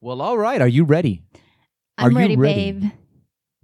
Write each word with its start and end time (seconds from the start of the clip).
Well, 0.00 0.22
all 0.22 0.38
right. 0.38 0.60
Are 0.60 0.68
you 0.68 0.84
ready? 0.84 1.22
I'm 1.98 2.12
you 2.12 2.18
ready, 2.18 2.36
ready? 2.36 2.72
babe. 2.72 2.90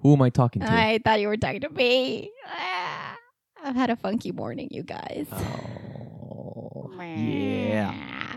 Who 0.00 0.12
am 0.12 0.21
I 0.21 0.29
talking 0.29 0.61
to? 0.61 0.71
I 0.71 0.99
thought 1.03 1.21
you 1.21 1.29
were 1.29 1.39
talking 1.39 1.62
to 1.62 1.71
me. 1.71 2.31
Ah, 2.47 3.17
I've 3.65 3.75
had 3.75 3.89
a 3.89 3.96
funky 3.96 4.32
morning, 4.32 4.69
you 4.71 4.83
guys. 4.83 5.27
Oh, 5.33 6.91
yeah. 6.99 8.37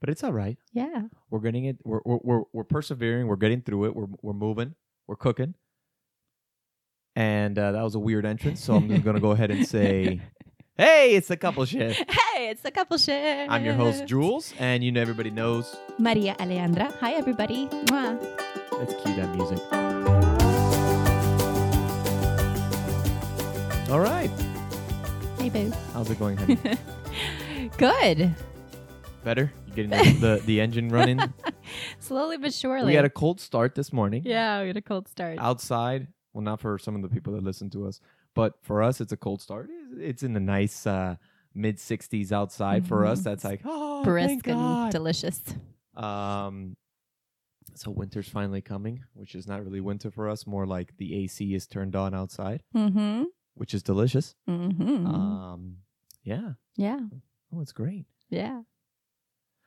But 0.00 0.10
it's 0.10 0.24
all 0.24 0.32
right. 0.32 0.58
Yeah. 0.72 1.02
We're 1.30 1.38
getting 1.38 1.66
it. 1.66 1.76
We're, 1.84 2.00
we're 2.04 2.18
we're 2.22 2.42
we're 2.52 2.64
persevering. 2.64 3.28
We're 3.28 3.36
getting 3.36 3.62
through 3.62 3.84
it. 3.84 3.94
We're 3.94 4.08
we're 4.20 4.32
moving. 4.32 4.74
We're 5.06 5.14
cooking. 5.16 5.54
And 7.14 7.56
uh, 7.56 7.72
that 7.72 7.82
was 7.82 7.94
a 7.94 8.00
weird 8.00 8.26
entrance, 8.26 8.64
so 8.64 8.74
I'm 8.74 8.88
just 8.88 9.04
gonna 9.04 9.20
go 9.20 9.30
ahead 9.30 9.52
and 9.52 9.64
say, 9.66 10.20
"Hey, 10.76 11.14
it's 11.14 11.28
the 11.28 11.36
couple 11.36 11.64
shift." 11.66 12.02
Hey, 12.42 12.50
it's 12.50 12.62
the 12.62 12.72
couple 12.72 12.98
shit. 12.98 13.48
I'm 13.48 13.64
your 13.64 13.74
host, 13.74 14.04
Jules, 14.04 14.52
and 14.58 14.82
you 14.82 14.90
know 14.90 15.00
everybody 15.00 15.30
knows. 15.30 15.76
Maria 15.96 16.34
Alejandra. 16.40 16.92
Hi, 16.98 17.12
everybody. 17.12 17.68
Mwah. 17.68 18.18
Let's 18.72 18.94
cue 19.00 19.14
that 19.14 19.32
music. 19.36 19.60
All 23.92 24.00
right. 24.00 24.28
Hey, 25.38 25.50
boo. 25.50 25.70
How's 25.92 26.10
it 26.10 26.18
going, 26.18 26.36
honey? 26.36 26.58
Good. 27.78 28.34
Better? 29.22 29.52
You 29.68 29.72
getting 29.74 29.90
the, 29.90 30.18
the, 30.38 30.42
the 30.44 30.60
engine 30.60 30.88
running? 30.88 31.20
Slowly 32.00 32.38
but 32.38 32.52
surely. 32.52 32.86
we 32.86 32.94
had 32.94 33.04
a 33.04 33.10
cold 33.10 33.40
start 33.40 33.76
this 33.76 33.92
morning. 33.92 34.22
yeah, 34.26 34.62
we 34.62 34.66
had 34.66 34.76
a 34.76 34.82
cold 34.82 35.06
start. 35.06 35.38
Outside. 35.38 36.08
Well, 36.32 36.42
not 36.42 36.58
for 36.58 36.76
some 36.76 36.96
of 36.96 37.02
the 37.02 37.08
people 37.08 37.34
that 37.34 37.44
listen 37.44 37.70
to 37.70 37.86
us, 37.86 38.00
but 38.34 38.54
for 38.62 38.82
us, 38.82 39.00
it's 39.00 39.12
a 39.12 39.16
cold 39.16 39.40
start. 39.40 39.70
It's- 39.70 40.00
It's 40.00 40.22
in 40.24 40.32
the 40.32 40.40
nice 40.40 40.88
uh, 40.88 41.14
mid 41.54 41.76
60s 41.78 42.32
outside. 42.32 42.86
For 42.86 43.04
us, 43.06 43.20
Mhm. 43.20 43.24
that's 43.24 43.44
like, 43.44 43.60
oh, 43.64 44.02
Brisk 44.04 44.46
and 44.48 44.90
delicious. 44.92 45.40
Um, 45.94 46.76
so 47.74 47.90
winter's 47.90 48.28
finally 48.28 48.60
coming, 48.60 49.04
which 49.14 49.34
is 49.34 49.46
not 49.46 49.64
really 49.64 49.80
winter 49.80 50.10
for 50.10 50.28
us. 50.28 50.46
More 50.46 50.66
like 50.66 50.96
the 50.98 51.14
AC 51.24 51.54
is 51.54 51.66
turned 51.66 51.96
on 51.96 52.14
outside, 52.14 52.62
Mm-hmm. 52.74 53.24
which 53.54 53.72
is 53.74 53.82
delicious. 53.82 54.34
Mm-hmm. 54.48 55.06
Um, 55.06 55.76
yeah. 56.24 56.52
yeah. 56.76 57.00
Oh, 57.54 57.60
it's 57.60 57.72
great. 57.72 58.06
Yeah. 58.30 58.62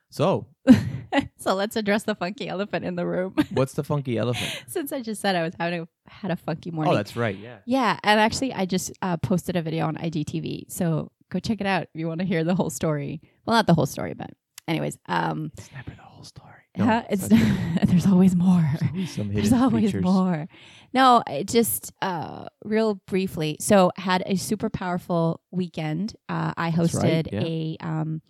So, 0.09 0.47
so 1.38 1.55
let's 1.55 1.75
address 1.75 2.03
the 2.03 2.16
funky 2.16 2.47
elephant 2.47 2.86
in 2.86 2.95
the 2.95 3.05
room. 3.05 3.33
what's 3.52 3.73
the 3.73 3.83
funky 3.83 4.17
elephant? 4.17 4.64
Since 4.67 4.92
I 4.94 5.02
just 5.02 5.20
said 5.22 5.36
I 5.36 5.44
was 5.44 5.53
having 5.59 5.81
a, 5.81 5.88
had 6.09 6.31
a 6.31 6.36
funky 6.36 6.72
morning. 6.72 6.94
Oh, 6.94 6.95
that's 6.95 7.16
right. 7.16 7.38
Yeah. 7.38 7.58
Yeah, 7.66 7.99
and 8.03 8.20
actually, 8.20 8.53
I 8.53 8.66
just 8.66 8.92
uh, 9.02 9.17
posted 9.17 9.55
a 9.55 9.61
video 9.61 9.86
on 9.88 9.95
IGTV, 9.95 10.72
so 10.72 11.11
go 11.29 11.39
check 11.39 11.61
it 11.61 11.67
out 11.67 11.83
if 11.83 11.89
you 11.93 12.07
want 12.07 12.19
to 12.19 12.25
hear 12.25 12.43
the 12.43 12.55
whole 12.55 12.69
story. 12.69 13.21
Well, 13.45 13.55
not 13.55 13.67
the 13.67 13.73
whole 13.73 13.85
story, 13.85 14.13
but 14.13 14.31
anyways, 14.67 14.97
um, 15.07 15.51
It's 15.57 15.71
never 15.71 15.91
the 15.91 16.01
whole 16.01 16.23
story. 16.23 16.51
huh, 16.77 17.03
it's 17.09 17.29
not 17.29 17.39
there's 17.83 18.05
always 18.05 18.35
more. 18.35 18.69
There's 18.93 19.17
always 19.17 19.33
There's 19.33 19.53
always 19.53 19.93
more. 19.93 20.47
No, 20.93 21.23
it 21.27 21.47
just 21.47 21.93
uh, 22.01 22.47
real 22.63 22.95
briefly. 23.07 23.57
So 23.59 23.91
had 23.97 24.23
a 24.25 24.35
super 24.35 24.69
powerful 24.69 25.39
weekend. 25.51 26.15
Uh, 26.27 26.53
I 26.57 26.71
That's 26.71 26.93
right, 26.95 27.25
hosted 27.25 27.31
yeah. 27.31 27.41
a 27.41 27.77
um, 27.79 28.21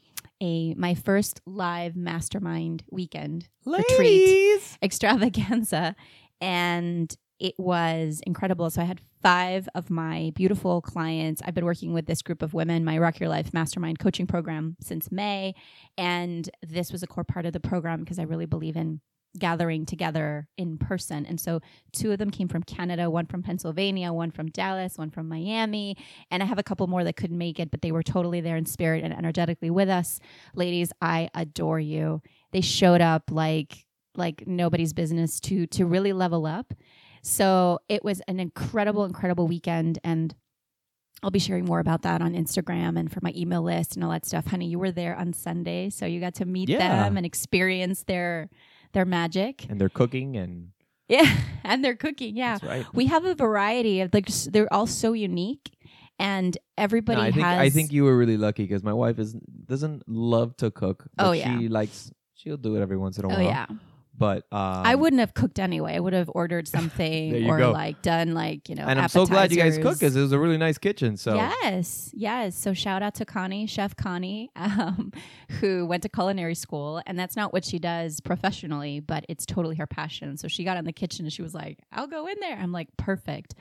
a 0.41 0.73
my 0.75 0.93
first 0.93 1.41
live 1.45 1.95
mastermind 1.95 2.83
weekend 2.91 3.47
retreat 3.65 3.89
Ladies! 3.99 4.77
extravaganza 4.81 5.95
and 6.41 7.15
it 7.39 7.55
was 7.57 8.21
incredible. 8.25 8.69
So 8.69 8.81
i 8.81 8.85
had 8.85 9.01
five 9.21 9.67
of 9.75 9.89
my 9.89 10.31
beautiful 10.35 10.81
clients. 10.81 11.41
I've 11.43 11.55
been 11.55 11.65
working 11.65 11.93
with 11.93 12.05
this 12.05 12.21
group 12.21 12.41
of 12.41 12.53
women 12.53 12.85
my 12.85 12.97
rock 12.97 13.19
your 13.19 13.29
life 13.29 13.53
mastermind 13.53 13.99
coaching 13.99 14.27
program 14.27 14.77
since 14.79 15.11
may. 15.11 15.55
And 15.97 16.49
this 16.61 16.91
was 16.91 17.03
a 17.03 17.07
core 17.07 17.23
part 17.23 17.45
of 17.45 17.53
the 17.53 17.59
program 17.59 18.01
because 18.01 18.19
i 18.19 18.23
really 18.23 18.45
believe 18.45 18.75
in 18.75 19.01
gathering 19.37 19.85
together 19.85 20.47
in 20.57 20.77
person. 20.77 21.25
And 21.25 21.41
so 21.41 21.59
two 21.91 22.11
of 22.11 22.19
them 22.19 22.29
came 22.29 22.47
from 22.47 22.63
canada 22.63 23.09
one 23.09 23.25
from 23.25 23.43
pennsylvania 23.43 24.13
one 24.13 24.31
from 24.31 24.47
dallas 24.47 24.97
one 24.97 25.09
from 25.09 25.27
miami. 25.27 25.97
And 26.29 26.43
i 26.43 26.45
have 26.45 26.59
a 26.59 26.63
couple 26.63 26.87
more 26.87 27.03
that 27.03 27.17
couldn't 27.17 27.37
make 27.37 27.59
it 27.59 27.71
but 27.71 27.81
they 27.81 27.91
were 27.91 28.03
totally 28.03 28.41
there 28.41 28.57
in 28.57 28.65
spirit 28.65 29.03
and 29.03 29.11
energetically 29.11 29.71
with 29.71 29.89
us. 29.89 30.19
Ladies 30.53 30.91
i 31.01 31.29
adore 31.33 31.79
you. 31.79 32.21
They 32.51 32.61
showed 32.61 33.01
up 33.01 33.23
like 33.31 33.85
like 34.17 34.45
nobody's 34.47 34.93
business 34.93 35.39
to 35.41 35.67
to 35.67 35.85
really 35.85 36.13
level 36.13 36.45
up. 36.45 36.73
So 37.25 37.79
it 37.89 38.03
was 38.03 38.21
an 38.27 38.39
incredible, 38.39 39.03
incredible 39.03 39.47
weekend, 39.47 39.97
and 40.03 40.35
I'll 41.23 41.31
be 41.31 41.39
sharing 41.39 41.65
more 41.65 41.79
about 41.79 42.03
that 42.03 42.21
on 42.21 42.35
Instagram 42.35 42.99
and 42.99 43.11
for 43.11 43.19
my 43.23 43.33
email 43.35 43.63
list 43.63 43.95
and 43.95 44.03
all 44.03 44.11
that 44.11 44.25
stuff. 44.25 44.45
Honey, 44.45 44.67
you 44.67 44.77
were 44.77 44.91
there 44.91 45.15
on 45.15 45.33
Sunday, 45.33 45.89
so 45.89 46.05
you 46.05 46.19
got 46.19 46.35
to 46.35 46.45
meet 46.45 46.69
Yeah. 46.69 46.77
them 47.03 47.17
and 47.17 47.25
experience 47.25 48.03
their 48.03 48.49
their 48.93 49.05
magic. 49.05 49.65
And 49.67 49.81
they're 49.81 49.89
cooking, 49.89 50.37
and 50.37 50.69
Yeah, 51.09 51.25
and 51.63 51.83
their 51.83 51.95
cooking. 51.95 52.35
Yeah, 52.37 52.59
that's 52.59 52.63
right. 52.63 52.85
we 52.93 53.07
have 53.07 53.25
a 53.25 53.33
variety 53.33 54.01
of 54.01 54.13
like 54.13 54.27
they're 54.27 54.71
all 54.71 54.85
so 54.85 55.13
unique, 55.13 55.71
and 56.19 56.55
everybody 56.77 57.21
No, 57.21 57.27
I 57.27 57.31
think 57.31 57.43
has. 57.45 57.57
I 57.59 57.69
think 57.71 57.91
you 57.91 58.03
were 58.03 58.15
really 58.15 58.37
lucky 58.37 58.63
because 58.65 58.83
my 58.83 58.93
wife 58.93 59.17
is 59.17 59.33
doesn't 59.33 60.07
love 60.07 60.55
to 60.57 60.69
cook. 60.69 61.07
Oh, 61.17 61.31
yeah. 61.31 61.57
she 61.57 61.69
likes 61.69 62.11
she'll 62.35 62.57
do 62.57 62.75
it 62.75 62.81
every 62.81 62.97
once 62.97 63.17
in 63.17 63.25
a 63.25 63.29
Oh 63.29 63.31
while. 63.31 63.41
yeah, 63.41 63.65
But 64.17 64.45
um, 64.51 64.85
I 64.85 64.95
wouldn't 64.95 65.19
have 65.19 65.33
cooked 65.33 65.59
anyway. 65.59 65.95
I 65.95 65.99
would 65.99 66.13
have 66.13 66.29
ordered 66.33 66.67
something 66.77 67.49
or 67.49 67.57
go. 67.57 67.71
like 67.71 68.01
done 68.01 68.33
like 68.33 68.69
you 68.69 68.75
know. 68.75 68.85
and 68.85 68.99
I'm 68.99 69.09
so 69.09 69.25
glad 69.25 69.51
you 69.51 69.57
guys 69.57 69.77
cook 69.77 69.99
because 69.99 70.15
it 70.15 70.21
was 70.21 70.31
a 70.31 70.39
really 70.39 70.57
nice 70.57 70.77
kitchen. 70.77 71.17
So 71.17 71.35
Yes, 71.35 72.11
yes. 72.13 72.55
So 72.55 72.73
shout 72.73 73.03
out 73.03 73.15
to 73.15 73.25
Connie, 73.25 73.67
Chef 73.67 73.95
Connie, 73.95 74.51
um, 74.55 75.11
who 75.59 75.85
went 75.85 76.03
to 76.03 76.09
culinary 76.09 76.55
school, 76.55 77.01
and 77.05 77.19
that's 77.19 77.35
not 77.35 77.51
what 77.51 77.65
she 77.65 77.79
does 77.79 78.21
professionally, 78.21 78.99
but 78.99 79.25
it's 79.27 79.45
totally 79.45 79.75
her 79.75 79.87
passion. 79.87 80.37
So 80.37 80.47
she 80.47 80.63
got 80.63 80.77
in 80.77 80.85
the 80.85 80.93
kitchen 80.93 81.25
and 81.25 81.33
she 81.33 81.41
was 81.41 81.53
like, 81.53 81.79
"I'll 81.91 82.07
go 82.07 82.27
in 82.27 82.35
there." 82.39 82.57
I'm 82.57 82.71
like, 82.71 82.89
"Perfect." 82.97 83.55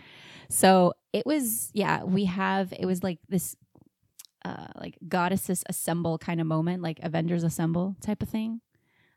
So 0.48 0.92
it 1.12 1.26
was, 1.26 1.70
yeah. 1.72 2.04
We 2.04 2.26
have 2.26 2.72
it 2.78 2.86
was 2.86 3.02
like 3.02 3.18
this, 3.28 3.56
uh, 4.44 4.66
like 4.76 4.98
goddesses 5.08 5.64
assemble 5.68 6.18
kind 6.18 6.40
of 6.40 6.46
moment, 6.46 6.82
like 6.82 7.00
Avengers 7.02 7.42
assemble 7.42 7.96
type 8.00 8.22
of 8.22 8.28
thing. 8.28 8.60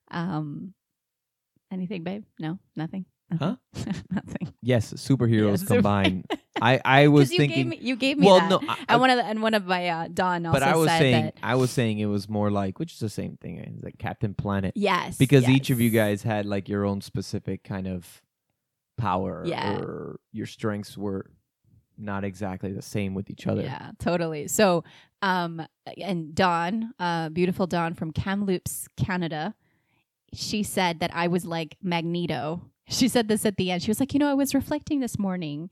Um, 0.10 0.74
anything, 1.72 2.04
babe? 2.04 2.24
No, 2.40 2.60
nothing. 2.76 3.06
Huh? 3.38 3.58
nothing. 4.10 4.54
yes, 4.62 4.94
superheroes 4.94 5.60
Yes. 5.60 5.64
combined. 5.68 6.32
I 6.62 6.80
I 6.86 7.08
was 7.10 7.30
you 7.32 7.40
thinking. 7.40 7.70
gave 7.72 7.80
me, 7.82 7.86
you 7.86 7.96
gave 7.98 8.18
me 8.18 8.26
well, 8.26 8.40
that. 8.40 8.50
no, 8.50 8.62
I, 8.68 8.86
And 8.88 9.02
one 9.02 9.10
of 9.10 9.18
the, 9.18 9.26
and 9.26 9.42
one 9.42 9.54
of 9.54 9.66
my 9.66 9.90
uh, 9.90 10.08
Dawn 10.14 10.46
also 10.46 10.60
but 10.60 10.64
I 10.68 10.76
was 10.78 10.88
said 10.88 11.00
saying 11.00 11.24
that 11.26 11.36
I 11.44 11.56
was 11.56 11.70
saying 11.70 12.00
it 12.00 12.06
was 12.06 12.30
more 12.30 12.50
like 12.50 12.80
which 12.80 12.94
is 12.94 13.00
the 13.00 13.10
same 13.10 13.36
thing. 13.36 13.58
It's 13.58 13.84
like 13.84 13.98
Captain 13.98 14.34
Planet 14.34 14.74
yes 14.76 15.18
because 15.18 15.50
each 15.50 15.70
of 15.70 15.82
you 15.82 15.90
yes. 15.90 16.02
guys 16.02 16.24
had 16.24 16.46
like 16.46 16.70
your 16.70 16.86
own 16.86 17.02
specific 17.02 17.64
kind 17.66 17.86
of 17.88 18.22
power 18.98 19.44
Yeah. 19.46 19.78
or 19.78 20.20
your 20.32 20.46
strengths 20.48 20.98
were 20.98 21.30
not 21.98 22.24
exactly 22.24 22.72
the 22.72 22.82
same 22.82 23.14
with 23.14 23.30
each 23.30 23.46
other. 23.48 23.64
Yeah, 23.64 23.92
totally. 24.00 24.48
So, 24.48 24.84
um, 25.22 25.62
and 26.02 26.34
Dawn, 26.36 26.94
uh, 27.00 27.30
beautiful 27.30 27.68
Dawn 27.68 27.94
from 27.96 28.12
Kamloops, 28.12 28.88
Canada, 28.98 29.56
she 30.38 30.64
said 30.64 31.00
that 31.00 31.12
I 31.14 31.28
was 31.28 31.46
like 31.46 31.76
Magneto. 31.82 32.62
She 32.90 33.08
said 33.10 33.28
this 33.28 33.46
at 33.46 33.58
the 33.58 33.72
end. 33.72 33.84
She 33.84 33.90
was 33.92 34.00
like, 34.00 34.14
you 34.14 34.20
know, 34.20 34.30
I 34.30 34.34
was 34.34 34.56
reflecting 34.56 35.02
this 35.02 35.20
morning, 35.20 35.70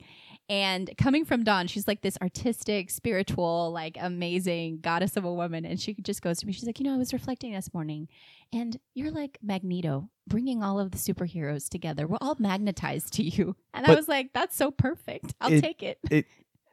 and 0.50 0.90
coming 0.98 1.24
from 1.24 1.44
Dawn, 1.46 1.68
she's 1.68 1.88
like 1.88 2.02
this 2.02 2.18
artistic, 2.22 2.90
spiritual, 2.92 3.72
like 3.74 3.98
amazing 4.00 4.80
goddess 4.81 5.16
of 5.16 5.24
a 5.24 5.34
woman, 5.34 5.66
and 5.66 5.80
she 5.80 5.94
just 6.02 6.22
goes 6.22 6.40
to 6.40 6.46
me. 6.46 6.52
She's 6.52 6.66
like, 6.66 6.78
you 6.80 6.86
know, 6.86 6.94
I 6.94 6.98
was 6.98 7.14
reflecting 7.14 7.53
this 7.53 7.74
morning, 7.74 8.09
and 8.52 8.78
you're 8.96 9.12
like 9.12 9.38
Magneto, 9.42 10.09
bringing 10.28 10.62
all 10.62 10.78
of 10.80 10.92
the 10.92 10.97
superheroes 10.97 11.70
together. 11.70 12.06
We're 12.06 12.18
all 12.20 12.36
magnetized 12.38 13.14
to 13.14 13.24
you, 13.24 13.56
and 13.74 13.86
I 13.86 13.96
was 13.96 14.09
like, 14.09 14.34
that's 14.34 14.58
so 14.58 14.72
perfect. 14.72 15.34
I'll 15.40 15.53
It- 15.53 15.62
take 15.62 15.84
it. 15.84 16.00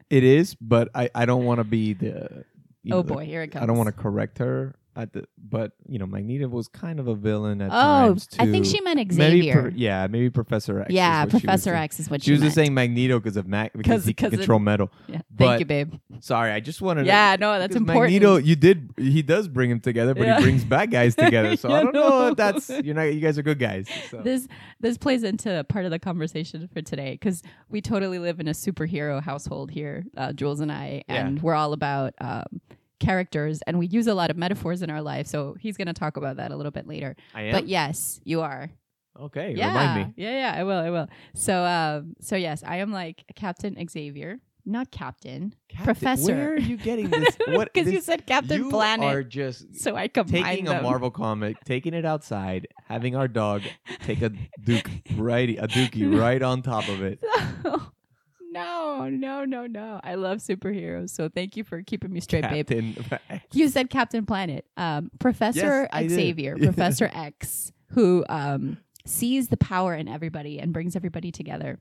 It 0.09 0.23
is, 0.23 0.55
but 0.55 0.89
I 0.93 1.09
I 1.15 1.25
don't 1.25 1.45
want 1.45 1.59
to 1.59 1.63
be 1.63 1.93
the. 1.93 2.43
you 2.83 2.93
oh, 2.93 2.97
know, 2.97 2.97
oh 2.97 3.01
the- 3.03 3.13
boy, 3.13 3.25
here 3.25 3.43
it 3.43 3.47
comes. 3.53 3.63
I 3.63 3.65
don't 3.65 3.77
want 3.77 3.87
to 3.87 3.93
correct 3.93 4.39
her 4.39 4.75
at 4.95 5.13
the, 5.13 5.23
but 5.37 5.71
you 5.87 5.97
know, 5.97 6.05
Magneto 6.05 6.47
was 6.47 6.67
kind 6.67 6.99
of 6.99 7.07
a 7.07 7.15
villain 7.15 7.61
at 7.61 7.69
Oh, 7.71 7.73
times 7.73 8.27
too. 8.27 8.37
I 8.39 8.45
think 8.51 8.65
she 8.65 8.79
meant 8.81 8.97
maybe, 8.97 9.13
Xavier. 9.15 9.61
pro- 9.63 9.71
yeah, 9.75 10.07
maybe 10.07 10.29
Professor 10.29 10.81
X. 10.81 10.91
yeah, 10.91 11.23
what 11.23 11.31
she 11.31 11.35
was 11.37 11.41
Professor. 11.41 11.73
X 11.73 11.99
is 11.99 12.09
what 12.09 12.21
She 12.21 12.25
she, 12.27 12.31
was 12.33 12.41
meant. 12.41 12.47
just 12.49 12.55
saying 12.55 12.73
Magneto 12.73 13.19
because 13.19 13.35
of 13.37 13.47
Mac 13.47 13.73
because 13.73 14.05
he 14.05 14.13
can 14.13 14.27
it- 14.33 14.37
control 14.37 14.59
metal. 14.59 14.91
Yeah. 15.07 15.21
Thank 15.37 15.59
you, 15.61 15.65
babe. 15.65 15.93
Sorry, 16.19 16.51
I 16.51 16.59
just 16.59 16.81
wanted. 16.81 17.05
Yeah, 17.07 17.35
to, 17.35 17.41
no, 17.41 17.59
that's 17.59 17.75
important. 17.75 18.13
Magneto, 18.13 18.35
you 18.37 18.55
did. 18.55 18.91
He 18.97 19.21
does 19.23 19.47
bring 19.47 19.71
him 19.71 19.79
together, 19.79 20.13
but 20.13 20.25
Yeah. 20.27 20.37
he 20.37 20.43
brings 20.43 20.63
bad 20.63 20.91
guys 20.91 21.15
together. 21.17 21.55
So 21.57 21.71
I 21.71 21.81
don't 21.83 21.93
know 21.93 22.07
know. 22.09 22.27
if 22.29 22.37
that's 22.37 22.69
you're 22.69 22.95
not. 22.95 23.03
You 23.03 23.19
guys 23.19 23.37
are 23.39 23.43
good 23.43 23.59
guys. 23.59 23.87
So. 24.11 24.21
This 24.21 24.47
this 24.79 24.97
plays 24.97 25.23
into 25.23 25.63
part 25.69 25.85
of 25.85 25.91
the 25.91 25.99
conversation 25.99 26.69
for 26.71 26.81
today 26.81 27.13
because 27.13 27.41
we 27.69 27.81
totally 27.81 28.19
live 28.19 28.39
in 28.39 28.47
a 28.47 28.51
superhero 28.53 29.21
household 29.21 29.71
here, 29.71 30.03
uh, 30.17 30.33
Jules 30.33 30.59
and 30.59 30.71
I, 30.71 31.03
Yeah. 31.09 31.25
and 31.25 31.41
we're 31.41 31.55
all 31.55 31.73
about 31.73 32.13
um, 32.21 32.61
characters, 33.03 33.61
and 33.67 33.77
we 33.79 33.87
use 33.87 34.07
a 34.07 34.13
lot 34.13 34.29
of 34.31 34.37
metaphors 34.37 34.81
in 34.81 34.89
our 34.89 35.01
life. 35.01 35.27
So 35.27 35.55
he's 35.59 35.77
going 35.77 35.87
to 35.87 35.93
talk 35.93 36.17
about 36.17 36.37
that 36.37 36.51
a 36.51 36.55
little 36.55 36.71
bit 36.71 36.87
later. 36.87 37.15
I 37.33 37.41
am. 37.43 37.51
But 37.51 37.67
yes, 37.67 38.19
you 38.23 38.41
are. 38.41 38.69
okay, 39.19 39.53
yeah, 39.55 39.67
remind 39.67 40.07
me. 40.07 40.13
yeah, 40.23 40.31
yeah. 40.53 40.59
I 40.59 40.63
will, 40.63 40.79
I 40.79 40.89
will. 40.89 41.07
So, 41.35 41.63
um, 41.63 42.15
so 42.19 42.35
yes, 42.35 42.63
I 42.65 42.77
am 42.77 42.91
like 42.91 43.23
Captain 43.35 43.75
Xavier. 43.89 44.39
not 44.65 44.89
captain, 44.91 45.53
Captain- 45.67 45.83
Professor. 45.85 46.33
Where 46.35 46.53
are 46.53 46.57
you 46.71 46.77
getting 46.77 47.09
this? 47.09 47.35
What? 47.49 47.73
because 47.73 47.91
you 47.91 47.99
said 48.01 48.25
Captain 48.25 48.63
you 48.63 48.69
Planet. 48.69 49.13
are 49.13 49.21
just 49.23 49.75
so 49.83 49.95
I 49.95 50.07
combined 50.07 50.45
taking 50.45 50.65
them. 50.65 50.79
a 50.79 50.81
Marvel 50.81 51.11
comic, 51.11 51.57
taking 51.65 51.93
it 51.93 52.05
outside, 52.05 52.67
having 52.87 53.13
our 53.15 53.27
dog 53.27 53.61
take 54.07 54.21
a 54.21 54.31
duke 54.63 54.89
right, 55.17 55.49
a 55.59 55.67
dookie 55.67 56.07
right 56.17 56.41
on 56.41 56.61
top 56.61 56.87
of 56.87 57.03
it. 57.03 57.19
no, 58.53 59.09
no, 59.09 59.45
no, 59.45 59.65
no. 59.67 59.99
I 60.03 60.15
love 60.15 60.37
superheroes, 60.39 61.09
so 61.09 61.29
thank 61.29 61.57
you 61.57 61.63
for 61.63 61.81
keeping 61.83 62.11
me 62.13 62.19
straight, 62.21 62.43
babe. 62.49 62.67
Captain. 62.67 63.41
You 63.53 63.67
said 63.69 63.89
Captain 63.89 64.25
Planet. 64.25 64.65
Um, 64.77 65.09
Professor 65.19 65.87
Yes, 65.93 66.11
Xavier, 66.11 66.57
Professor 66.61 67.09
X, 67.13 67.71
who 67.89 68.23
um, 68.29 68.77
sees 69.05 69.47
the 69.49 69.57
power 69.57 69.93
in 69.95 70.07
everybody 70.07 70.59
and 70.59 70.71
brings 70.73 70.95
everybody 70.95 71.31
together. 71.31 71.79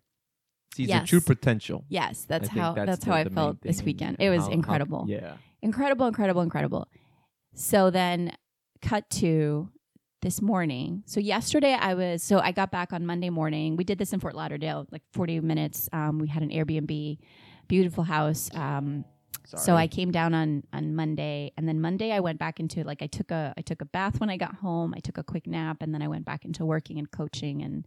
Sees 0.74 0.88
Yes. 0.88 1.02
the 1.02 1.06
true 1.08 1.20
potential. 1.20 1.84
Yes, 1.88 2.24
that's 2.26 2.48
I 2.48 2.52
how 2.52 2.72
that's, 2.72 3.04
the- 3.04 3.10
how 3.10 3.16
I 3.16 3.24
the 3.24 3.30
felt 3.30 3.60
this 3.60 3.82
weekend. 3.82 4.16
and 4.18 4.26
It 4.26 4.30
was 4.30 4.40
how- 4.42 4.46
how- 4.48 4.52
incredible. 4.52 5.04
yeah. 5.08 5.34
incredible, 5.60 6.06
incredible, 6.06 6.40
incredible. 6.42 6.88
So 7.54 7.90
then, 7.90 8.32
cut 8.80 9.08
to 9.10 9.68
this 10.22 10.40
morning. 10.40 11.02
So 11.06 11.20
yesterday, 11.20 11.76
I 11.78 11.94
was 11.94 12.22
so 12.22 12.38
I 12.38 12.52
got 12.52 12.70
back 12.70 12.92
on 12.92 13.04
Monday 13.04 13.28
morning. 13.28 13.76
We 13.76 13.84
did 13.84 13.98
this 13.98 14.12
in 14.12 14.20
Fort 14.20 14.34
Lauderdale, 14.34 14.86
like 14.90 15.02
forty 15.12 15.38
minutes. 15.40 15.88
Um, 15.92 16.18
we 16.18 16.28
had 16.28 16.42
an 16.42 16.50
Airbnb, 16.50 17.18
beautiful 17.68 18.04
house. 18.04 18.48
Um, 18.54 19.04
so 19.44 19.74
I 19.74 19.88
came 19.88 20.10
down 20.12 20.32
on 20.32 20.62
on 20.72 20.94
Monday, 20.94 21.52
and 21.56 21.68
then 21.68 21.80
Monday 21.80 22.12
I 22.12 22.20
went 22.20 22.38
back 22.38 22.60
into 22.60 22.84
like 22.84 23.02
I 23.02 23.08
took 23.08 23.30
a 23.30 23.52
I 23.58 23.60
took 23.60 23.82
a 23.82 23.84
bath 23.84 24.20
when 24.20 24.30
I 24.30 24.36
got 24.36 24.54
home. 24.54 24.94
I 24.96 25.00
took 25.00 25.18
a 25.18 25.24
quick 25.24 25.46
nap, 25.46 25.78
and 25.82 25.92
then 25.92 26.00
I 26.00 26.08
went 26.08 26.24
back 26.24 26.44
into 26.44 26.64
working 26.64 26.98
and 26.98 27.10
coaching 27.10 27.60
and 27.62 27.86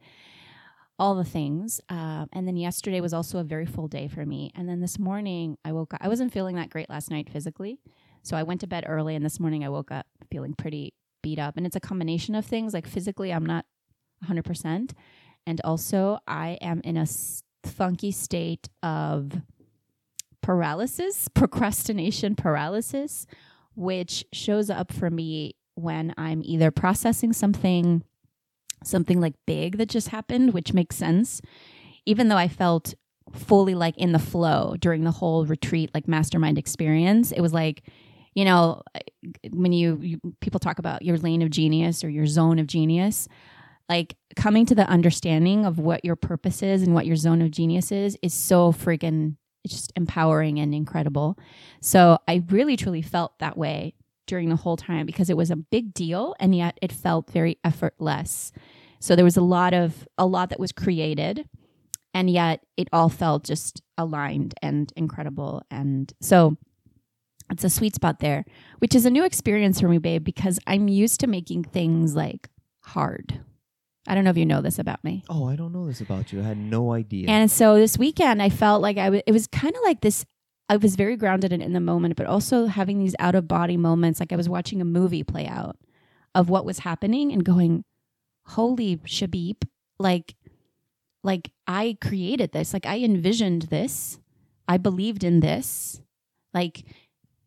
all 1.00 1.16
the 1.16 1.26
things. 1.26 1.82
Uh, 1.90 2.26
and 2.34 2.48
then 2.48 2.58
yesterday 2.58 3.02
was 3.02 3.14
also 3.14 3.40
a 3.40 3.44
very 3.44 3.66
full 3.66 3.88
day 3.88 4.08
for 4.08 4.26
me. 4.26 4.52
And 4.56 4.70
then 4.70 4.80
this 4.80 5.00
morning 5.00 5.58
I 5.66 5.72
woke 5.72 5.94
up. 5.94 6.02
I 6.04 6.08
wasn't 6.08 6.32
feeling 6.34 6.56
that 6.58 6.70
great 6.70 6.90
last 6.90 7.10
night 7.10 7.30
physically, 7.30 7.80
so 8.24 8.36
I 8.36 8.44
went 8.44 8.62
to 8.62 8.68
bed 8.68 8.84
early. 8.88 9.16
And 9.16 9.26
this 9.26 9.40
morning 9.40 9.64
I 9.64 9.70
woke 9.70 9.92
up 9.92 10.06
feeling 10.30 10.54
pretty 10.54 10.94
beat 11.26 11.40
up. 11.40 11.58
And 11.58 11.66
it's 11.66 11.76
a 11.76 11.80
combination 11.82 12.36
of 12.36 12.46
things. 12.46 12.74
Like 12.74 12.88
physically, 12.88 13.34
I'm 13.34 13.46
not 13.46 13.66
100, 14.20 14.46
percent 14.46 14.94
and 15.48 15.62
also 15.64 16.20
I 16.28 16.58
am 16.62 16.82
in 16.84 16.98
a 16.98 17.06
funky 17.64 18.12
state 18.12 18.70
of 18.84 19.42
paralysis, 20.42 21.28
procrastination 21.34 22.36
paralysis, 22.36 23.26
which 23.76 24.26
shows 24.32 24.70
up 24.70 24.92
for 24.92 25.10
me 25.10 25.56
when 25.76 26.14
I'm 26.18 26.42
either 26.44 26.72
processing 26.72 27.34
something, 27.34 28.04
something 28.84 29.20
like 29.20 29.34
big 29.46 29.78
that 29.78 29.90
just 29.90 30.10
happened, 30.10 30.54
which 30.54 30.74
makes 30.74 30.96
sense, 30.96 31.42
even 32.06 32.30
though 32.30 32.38
I 32.38 32.48
felt 32.48 32.94
fully 33.34 33.76
like 33.76 33.98
in 33.98 34.12
the 34.14 34.20
flow 34.20 34.76
during 34.80 35.04
the 35.04 35.12
whole 35.12 35.46
retreat, 35.46 35.92
like 35.94 36.08
mastermind 36.08 36.58
experience. 36.58 37.32
It 37.32 37.42
was 37.42 37.54
like, 37.54 37.84
you 38.36 38.46
know, 38.46 38.84
when 39.52 39.72
you, 39.72 39.98
you 40.02 40.20
people 40.42 40.60
talk 40.60 40.78
about 40.78 41.02
your 41.02 41.18
lane 41.18 41.42
of 41.42 41.50
genius 41.50 42.04
or 42.04 42.10
your 42.10 42.28
zone 42.28 42.60
of 42.60 42.68
genius, 42.68 43.28
like 43.90 44.18
coming 44.36 44.66
to 44.66 44.76
the 44.76 44.88
understanding 44.88 45.66
of 45.66 45.80
what 45.80 46.04
your 46.04 46.16
purpose 46.16 46.62
is 46.62 46.84
and 46.84 46.94
what 46.94 47.06
your 47.06 47.16
zone 47.16 47.42
of 47.42 47.50
genius 47.50 47.92
is 47.92 48.18
is 48.22 48.34
so 48.34 48.72
freaking 48.72 49.38
just 49.66 49.92
empowering 49.96 50.60
and 50.60 50.76
incredible. 50.76 51.40
So 51.82 52.20
I 52.28 52.44
really 52.50 52.78
truly 52.78 53.02
felt 53.02 53.40
that 53.40 53.58
way 53.58 53.96
during 54.28 54.50
the 54.50 54.56
whole 54.56 54.78
time 54.78 55.06
because 55.06 55.30
it 55.30 55.38
was 55.38 55.50
a 55.50 55.56
big 55.56 55.94
deal 55.94 56.36
and 56.40 56.56
yet 56.56 56.78
it 56.82 56.92
felt 56.92 57.32
very 57.32 57.58
effortless. 57.64 58.52
So 59.00 59.16
there 59.16 59.26
was 59.26 59.38
a 59.38 59.42
lot 59.42 59.74
of 59.74 60.08
a 60.18 60.26
lot 60.26 60.50
that 60.50 60.60
was 60.60 60.72
created 60.72 61.48
and 62.14 62.30
yet 62.30 62.66
it 62.76 62.90
all 62.92 63.10
felt 63.10 63.46
just 63.46 63.82
aligned 63.98 64.56
and 64.62 64.92
incredible 64.96 65.64
and 65.70 66.12
so 66.22 66.58
it's 67.52 67.64
a 67.64 67.70
sweet 67.70 67.96
spot 67.96 68.20
there, 68.20 68.46
which 68.80 68.96
is 68.96 69.06
a 69.06 69.10
new 69.10 69.24
experience 69.24 69.80
for 69.80 69.88
me, 69.88 69.98
babe, 69.98 70.24
because 70.24 70.60
I'm 70.66 70.88
used 70.88 71.20
to 71.22 71.28
making 71.28 71.66
things 71.66 72.16
like 72.16 72.50
hard. 72.82 73.40
I 74.08 74.14
don't 74.14 74.24
know 74.24 74.30
if 74.30 74.38
you 74.38 74.46
know 74.46 74.62
this 74.62 74.78
about 74.78 75.04
me. 75.04 75.24
Oh, 75.30 75.48
I 75.48 75.56
don't 75.56 75.74
know 75.74 75.88
this 75.88 76.02
about 76.02 76.32
you. 76.32 76.42
I 76.42 76.44
had 76.44 76.58
no 76.58 76.94
idea. 76.94 77.28
And 77.28 77.50
so 77.50 77.76
this 77.76 77.98
weekend, 77.98 78.42
I 78.42 78.50
felt 78.50 78.82
like 78.82 78.98
I 78.98 79.06
w- 79.06 79.24
it 79.26 79.32
was 79.32 79.48
kind 79.48 79.76
of 79.76 79.82
like 79.84 80.02
this. 80.02 80.26
I 80.70 80.78
was 80.78 80.96
very 80.96 81.16
grounded 81.16 81.52
in, 81.54 81.62
in 81.62 81.74
the 81.74 81.80
moment, 81.80 82.16
but 82.16 82.26
also 82.28 82.66
having 82.68 83.00
these 83.00 83.16
out 83.20 83.36
of 83.36 83.48
body 83.48 83.78
moments, 83.78 84.20
like 84.20 84.32
I 84.32 84.36
was 84.36 84.50
watching 84.50 84.82
a 84.82 84.86
movie 84.86 85.24
play 85.24 85.48
out 85.48 85.78
of 86.36 86.50
what 86.50 86.66
was 86.66 86.80
happening 86.80 87.32
and 87.32 87.44
going, 87.44 87.84
"Holy 88.48 88.98
Shabib!" 88.98 89.68
Like, 89.98 90.36
like 91.24 91.52
I 91.66 91.98
created 92.02 92.52
this. 92.52 92.74
Like 92.74 92.86
I 92.86 93.00
envisioned 93.00 93.64
this. 93.64 94.20
I 94.68 94.78
believed 94.78 95.24
in 95.24 95.40
this. 95.40 96.02
Like, 96.54 96.84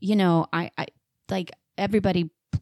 you 0.00 0.17
know, 0.17 0.47
I, 0.53 0.71
I 0.79 0.87
like 1.31 1.50
everybody 1.77 2.31
p- 2.53 2.61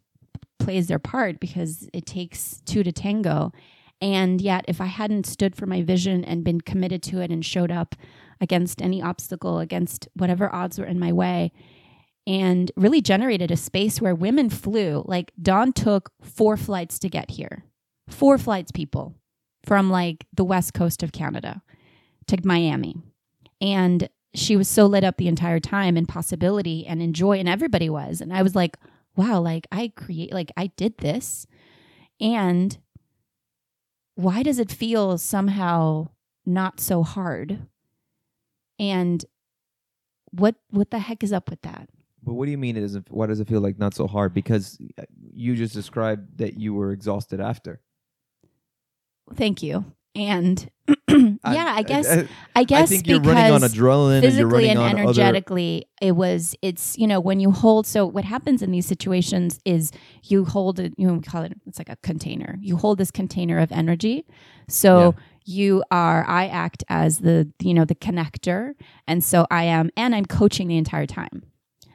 plays 0.58 0.88
their 0.88 0.98
part 0.98 1.40
because 1.40 1.88
it 1.92 2.06
takes 2.06 2.60
two 2.64 2.82
to 2.82 2.92
tango. 2.92 3.52
And 4.00 4.40
yet, 4.40 4.64
if 4.68 4.80
I 4.80 4.86
hadn't 4.86 5.26
stood 5.26 5.56
for 5.56 5.66
my 5.66 5.82
vision 5.82 6.24
and 6.24 6.44
been 6.44 6.60
committed 6.60 7.02
to 7.04 7.20
it 7.20 7.30
and 7.30 7.44
showed 7.44 7.72
up 7.72 7.94
against 8.40 8.82
any 8.82 9.00
obstacle, 9.00 9.58
against 9.58 10.08
whatever 10.14 10.54
odds 10.54 10.78
were 10.78 10.84
in 10.84 10.98
my 10.98 11.12
way, 11.12 11.52
and 12.26 12.72
really 12.76 13.00
generated 13.00 13.50
a 13.50 13.56
space 13.56 14.00
where 14.00 14.14
women 14.14 14.50
flew, 14.50 15.02
like 15.06 15.32
Dawn 15.40 15.72
took 15.72 16.10
four 16.20 16.56
flights 16.56 16.98
to 16.98 17.08
get 17.08 17.30
here. 17.30 17.64
Four 18.08 18.36
flights, 18.36 18.70
people, 18.72 19.14
from 19.64 19.90
like 19.90 20.26
the 20.32 20.44
west 20.44 20.74
coast 20.74 21.02
of 21.02 21.12
Canada 21.12 21.62
to 22.26 22.36
Miami. 22.44 22.96
And 23.60 24.08
she 24.36 24.56
was 24.56 24.68
so 24.68 24.86
lit 24.86 25.04
up 25.04 25.16
the 25.16 25.28
entire 25.28 25.60
time 25.60 25.96
and 25.96 26.08
possibility 26.08 26.86
and 26.86 27.02
enjoy 27.02 27.38
and 27.38 27.48
everybody 27.48 27.88
was. 27.88 28.20
And 28.20 28.32
I 28.32 28.42
was 28.42 28.54
like, 28.54 28.76
wow, 29.16 29.40
like 29.40 29.66
I 29.72 29.92
create, 29.96 30.32
like 30.32 30.52
I 30.56 30.68
did 30.76 30.98
this. 30.98 31.46
And 32.20 32.76
why 34.14 34.42
does 34.42 34.58
it 34.58 34.70
feel 34.70 35.18
somehow 35.18 36.08
not 36.44 36.80
so 36.80 37.02
hard? 37.02 37.66
And 38.78 39.24
what 40.30 40.56
what 40.70 40.90
the 40.90 40.98
heck 40.98 41.22
is 41.22 41.32
up 41.32 41.50
with 41.50 41.62
that? 41.62 41.88
but 42.26 42.34
what 42.34 42.46
do 42.46 42.50
you 42.50 42.58
mean? 42.58 42.76
It 42.76 42.80
doesn't. 42.80 43.08
Why 43.10 43.26
does 43.26 43.38
it 43.38 43.46
feel 43.46 43.60
like 43.60 43.78
not 43.78 43.94
so 43.94 44.08
hard? 44.08 44.34
Because 44.34 44.78
you 45.32 45.54
just 45.54 45.72
described 45.72 46.38
that 46.38 46.58
you 46.58 46.74
were 46.74 46.90
exhausted 46.90 47.40
after. 47.40 47.80
Thank 49.34 49.62
you. 49.62 49.84
And 50.16 50.70
yeah, 51.08 51.36
I, 51.44 51.82
guess 51.82 52.08
I, 52.08 52.26
I, 52.54 52.64
guess 52.64 52.88
think 52.88 53.06
you're 53.06 53.20
because 53.20 53.34
running 53.34 53.52
on 53.52 53.60
adrenaline 53.60 54.14
and 54.14 54.22
you're 54.22 54.48
physically 54.48 54.52
running 54.52 54.70
and 54.70 54.78
on 54.78 54.86
other. 54.86 54.98
energetically 55.00 55.88
it 56.00 56.12
was 56.12 56.54
it's 56.62 56.96
you 56.96 57.06
know 57.06 57.20
when 57.20 57.38
you 57.38 57.50
hold 57.50 57.86
so 57.86 58.06
what 58.06 58.24
happens 58.24 58.62
in 58.62 58.70
these 58.70 58.86
situations 58.86 59.60
is 59.64 59.90
you 60.22 60.44
hold 60.44 60.78
it 60.78 60.94
you 60.96 61.06
know 61.06 61.14
we 61.14 61.20
call 61.20 61.42
it 61.42 61.52
it's 61.66 61.78
like 61.78 61.90
a 61.90 61.96
container. 61.96 62.56
You 62.60 62.76
hold 62.76 62.98
this 62.98 63.10
container 63.10 63.58
of 63.58 63.70
energy. 63.72 64.26
So 64.68 65.14
you 65.44 65.84
are 65.92 66.24
i 66.28 66.48
act 66.48 66.82
as 66.88 67.18
the 67.18 67.50
you 67.60 67.74
know 67.74 67.84
the 67.84 67.94
connector. 67.94 68.72
And 69.06 69.22
so 69.22 69.46
i 69.50 69.64
am 69.64 69.90
and 69.96 70.14
i'm 70.14 70.26
coaching 70.26 70.68
the 70.68 70.78
entire 70.78 71.06
time. 71.06 71.42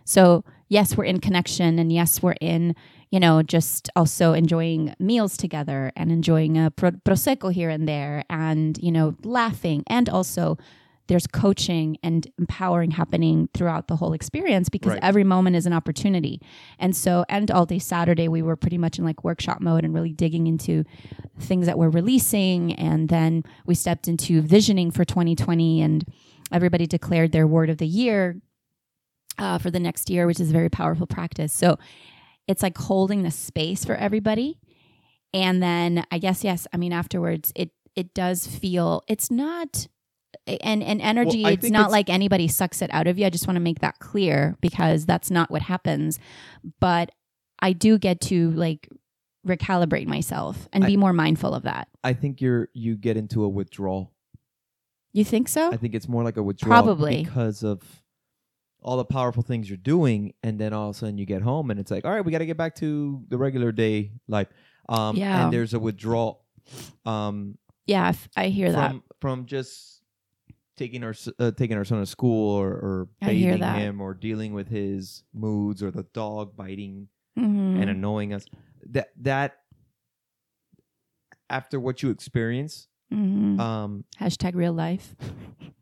So 0.06 0.44
yes 0.70 0.96
we're 0.96 1.06
in 1.06 1.20
connection 1.20 1.80
and 1.80 1.92
yes 1.92 2.22
we're 2.22 2.36
in 2.40 2.76
you 3.12 3.20
know 3.20 3.44
just 3.44 3.90
also 3.96 4.34
enjoying 4.34 4.96
meals 5.00 5.38
together 5.38 5.92
and 5.96 6.12
enjoying 6.12 6.58
a 6.58 6.72
pro- 6.72 6.92
prosecco 6.92 7.52
here 7.54 7.70
and 7.70 7.88
there 7.88 8.24
and 8.30 8.78
you 8.82 8.92
know 8.92 9.16
laughing 9.24 9.84
and 9.88 10.10
also 10.10 10.58
there's 11.08 11.28
coaching 11.28 11.98
and 12.04 12.28
empowering 12.40 12.92
happening 12.92 13.50
throughout 13.54 13.90
the 13.90 13.98
whole 13.98 14.14
experience 14.14 14.70
because 14.70 14.94
Right. 14.94 15.04
every 15.04 15.26
moment 15.26 15.58
is 15.58 15.66
an 15.66 15.74
opportunity. 15.74 16.40
And 16.80 16.96
so, 16.96 17.26
and 17.28 17.52
all 17.52 17.66
day 17.66 17.80
Saturday, 17.80 18.30
we 18.30 18.42
were 18.42 18.56
pretty 18.56 18.78
much 18.78 18.98
in 18.98 19.04
like 19.04 19.22
workshop 19.22 19.60
mode 19.60 19.84
and 19.84 19.94
really 19.94 20.14
digging 20.14 20.48
into 20.48 20.86
things 21.38 21.66
that 21.66 21.78
we're 21.78 21.90
releasing. 21.90 22.72
And 22.76 23.10
then 23.10 23.44
we 23.66 23.76
stepped 23.76 24.08
into 24.08 24.42
visioning 24.42 24.90
for 24.90 25.04
2020, 25.04 25.82
and 25.82 26.06
everybody 26.50 26.88
declared 26.88 27.34
their 27.34 27.48
word 27.48 27.70
of 27.70 27.78
the 27.80 27.88
year 27.88 28.40
uh, 29.38 29.58
for 29.58 29.70
the 29.70 29.82
next 29.82 30.10
year, 30.10 30.26
which 30.28 30.40
is 30.40 30.52
a 30.52 30.54
very 30.54 30.70
powerful 30.70 31.08
practice. 31.08 31.52
So, 31.52 31.78
it's 32.52 32.62
like 32.64 32.78
holding 32.78 33.24
the 33.24 33.32
space 33.32 33.84
for 33.86 33.96
everybody. 33.96 34.60
And 35.34 35.64
then 35.64 36.04
I 36.12 36.18
guess, 36.20 36.44
yes, 36.44 36.68
I 36.74 36.78
mean, 36.78 36.94
afterwards, 36.94 37.52
it, 37.56 37.72
it 37.96 38.14
does 38.14 38.46
feel, 38.46 39.04
it's 39.08 39.32
not 39.32 39.88
and 40.48 40.82
and 40.82 41.02
energy 41.02 41.44
Well, 41.44 41.54
it's 41.54 41.70
not 41.70 41.80
it's- 41.82 41.92
like 41.92 42.10
anybody 42.10 42.48
sucks 42.48 42.82
it 42.82 42.90
out 42.94 43.06
of 43.06 43.20
you 43.20 43.26
i 43.26 43.30
just 43.30 43.48
want 43.48 43.58
to 43.58 43.62
make 43.62 43.80
that 43.82 44.00
clear 44.00 44.56
because 44.62 45.06
that's 45.06 45.30
not 45.30 45.52
what 45.52 45.62
happens 45.62 46.20
but 46.80 47.12
i 47.60 47.74
do 47.74 47.98
get 48.00 48.22
to 48.22 48.50
like 48.52 48.88
recalibrate 49.46 50.08
myself 50.08 50.70
and 50.72 50.86
I- 50.86 50.88
be 50.88 50.98
more 50.98 51.12
mindful 51.14 51.54
of 51.54 51.64
that 51.64 51.90
I 52.04 52.14
think 52.14 52.40
you're 52.40 52.70
you 52.74 52.96
get 52.96 53.18
into 53.18 53.44
a 53.44 53.50
withdrawal. 53.50 54.14
you 55.12 55.26
think 55.26 55.50
so 55.50 55.70
I 55.72 55.76
think 55.78 55.94
it's 55.96 56.08
more 56.08 56.24
like 56.24 56.38
a 56.38 56.44
withdrawal 56.44 56.82
Probably. 56.82 57.24
because 57.26 57.62
of 57.64 57.84
all 58.82 58.98
the 58.98 59.06
powerful 59.06 59.44
things 59.44 59.70
you're 59.70 59.78
doing, 59.78 60.34
and 60.44 60.58
then 60.60 60.74
all 60.74 60.90
of 60.90 60.96
a 60.96 61.00
sudden 61.00 61.18
you 61.18 61.26
get 61.26 61.42
home 61.42 61.70
and 61.72 61.80
it's 61.80 61.92
like, 61.92 62.04
all 62.06 62.12
right, 62.12 62.26
we 62.26 62.32
got 62.32 62.40
to 62.40 62.46
get 62.46 62.58
back 62.58 62.76
to 62.76 63.24
the 63.30 63.38
regular 63.38 63.72
day 63.72 64.12
life. 64.28 64.48
Um, 64.90 65.16
Yeah. 65.16 65.44
And 65.46 65.54
there's 65.54 65.74
a 65.74 65.80
withdrawal 65.80 66.44
um, 67.06 67.58
yeah 67.88 68.14
i 68.38 68.48
hear 68.50 68.72
that 68.72 68.92
from 68.92 69.04
from 69.20 69.46
just 69.48 70.02
taking 70.78 71.04
our 71.04 71.14
uh, 71.40 71.52
taking 71.52 71.76
our 71.76 71.84
son 71.84 72.00
to 72.00 72.06
school 72.06 72.56
or, 72.56 72.70
or 72.70 73.08
bathing 73.20 73.62
him 73.62 74.00
or 74.00 74.14
dealing 74.14 74.54
with 74.54 74.68
his 74.68 75.24
moods 75.34 75.82
or 75.84 75.90
the 75.92 76.04
dog 76.14 76.56
biting 76.56 77.08
Mhm. 77.38 77.82
and 77.82 77.90
annoying 77.90 78.34
us. 78.34 78.46
That 78.92 79.10
that 79.22 79.58
after 81.50 81.80
what 81.80 82.02
you 82.04 82.10
experience, 82.12 82.88
Mhm. 83.12 83.60
um, 83.60 84.06
Hashtag 84.20 84.56
real 84.56 84.74
life. 84.74 85.16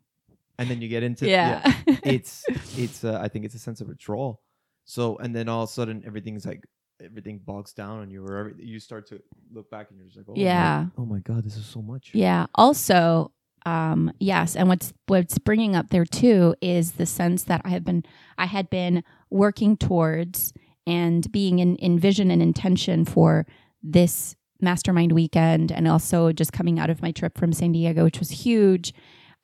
and 0.60 0.68
then 0.70 0.80
you 0.82 0.88
get 0.88 1.02
into 1.02 1.26
yeah. 1.28 1.62
it's 2.04 2.44
it's 2.76 3.02
uh, 3.02 3.18
I 3.20 3.28
think 3.28 3.44
it's 3.46 3.54
a 3.54 3.58
sense 3.58 3.80
of 3.80 3.88
withdrawal. 3.88 4.42
So 4.84 5.16
and 5.16 5.34
then 5.34 5.48
all 5.48 5.64
of 5.64 5.70
a 5.70 5.72
sudden 5.72 6.02
everything's 6.06 6.44
like 6.46 6.64
everything 7.02 7.40
bogs 7.44 7.72
down 7.72 8.00
on 8.00 8.10
you 8.10 8.22
or 8.24 8.36
every, 8.36 8.54
you 8.58 8.78
start 8.78 9.08
to 9.08 9.20
look 9.52 9.70
back 9.70 9.86
and 9.90 9.98
you're 9.98 10.06
just 10.06 10.18
like 10.18 10.26
oh 10.28 10.34
Yeah. 10.36 10.86
my, 10.96 11.02
oh 11.02 11.06
my 11.06 11.18
god 11.20 11.44
this 11.44 11.56
is 11.56 11.64
so 11.64 11.80
much 11.80 12.10
Yeah. 12.12 12.46
Also, 12.54 13.32
um, 13.66 14.12
yes, 14.20 14.54
and 14.56 14.68
what's 14.68 14.92
what's 15.06 15.38
bringing 15.38 15.74
up 15.76 15.90
there 15.90 16.04
too 16.04 16.54
is 16.60 16.92
the 16.92 17.06
sense 17.06 17.44
that 17.44 17.62
I 17.64 17.70
have 17.70 17.84
been 17.84 18.04
I 18.38 18.46
had 18.46 18.68
been 18.70 19.02
working 19.30 19.76
towards 19.76 20.52
and 20.86 21.30
being 21.30 21.58
in, 21.58 21.76
in 21.76 21.98
vision 21.98 22.30
and 22.30 22.42
intention 22.42 23.04
for 23.04 23.46
this 23.82 24.34
mastermind 24.60 25.12
weekend, 25.12 25.70
and 25.72 25.86
also 25.88 26.32
just 26.32 26.52
coming 26.52 26.78
out 26.78 26.90
of 26.90 27.02
my 27.02 27.12
trip 27.12 27.36
from 27.38 27.52
San 27.52 27.72
Diego, 27.72 28.04
which 28.04 28.18
was 28.18 28.30
huge. 28.30 28.92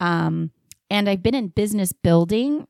Um, 0.00 0.50
and 0.90 1.08
I've 1.08 1.22
been 1.22 1.34
in 1.34 1.48
business 1.48 1.92
building, 1.92 2.66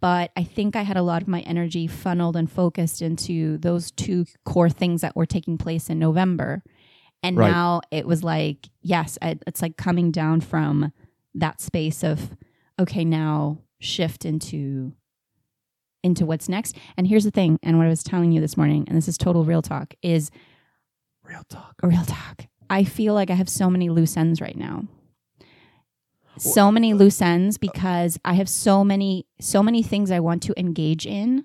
but 0.00 0.30
I 0.36 0.44
think 0.44 0.76
I 0.76 0.82
had 0.82 0.96
a 0.96 1.02
lot 1.02 1.22
of 1.22 1.28
my 1.28 1.40
energy 1.40 1.86
funneled 1.86 2.36
and 2.36 2.50
focused 2.50 3.02
into 3.02 3.58
those 3.58 3.90
two 3.90 4.26
core 4.44 4.70
things 4.70 5.00
that 5.00 5.16
were 5.16 5.26
taking 5.26 5.58
place 5.58 5.88
in 5.88 5.98
November. 5.98 6.62
And 7.22 7.38
Right. 7.38 7.50
now 7.50 7.80
it 7.90 8.06
was 8.06 8.22
like, 8.22 8.68
yes, 8.82 9.16
I, 9.22 9.38
it's 9.46 9.62
like 9.62 9.76
coming 9.76 10.10
down 10.10 10.40
from 10.42 10.92
that 11.34 11.60
space 11.60 12.02
of, 12.04 12.36
okay, 12.78 13.04
now 13.04 13.58
shift 13.80 14.24
into 14.24 14.92
into 16.02 16.26
what's 16.26 16.50
next. 16.50 16.76
And 16.98 17.06
here's 17.06 17.24
the 17.24 17.30
thing, 17.30 17.58
and 17.62 17.78
what 17.78 17.86
I 17.86 17.88
was 17.88 18.02
telling 18.02 18.30
you 18.30 18.42
this 18.42 18.58
morning, 18.58 18.84
and 18.88 18.96
this 18.96 19.08
is 19.08 19.16
total 19.16 19.42
real 19.44 19.62
talk, 19.62 19.94
is 20.02 20.30
real 21.22 21.44
talk 21.48 21.74
real 21.82 22.04
talk. 22.04 22.46
I 22.68 22.84
feel 22.84 23.14
like 23.14 23.30
I 23.30 23.34
have 23.34 23.48
so 23.48 23.70
many 23.70 23.88
loose 23.88 24.16
ends 24.18 24.40
right 24.40 24.56
now. 24.56 24.84
So 26.38 26.70
many 26.72 26.94
loose 26.94 27.20
ends 27.22 27.58
because 27.58 28.18
I 28.24 28.34
have 28.34 28.48
so 28.48 28.84
many 28.84 29.26
so 29.40 29.62
many 29.62 29.82
things 29.82 30.10
I 30.10 30.20
want 30.20 30.42
to 30.44 30.58
engage 30.58 31.06
in. 31.06 31.44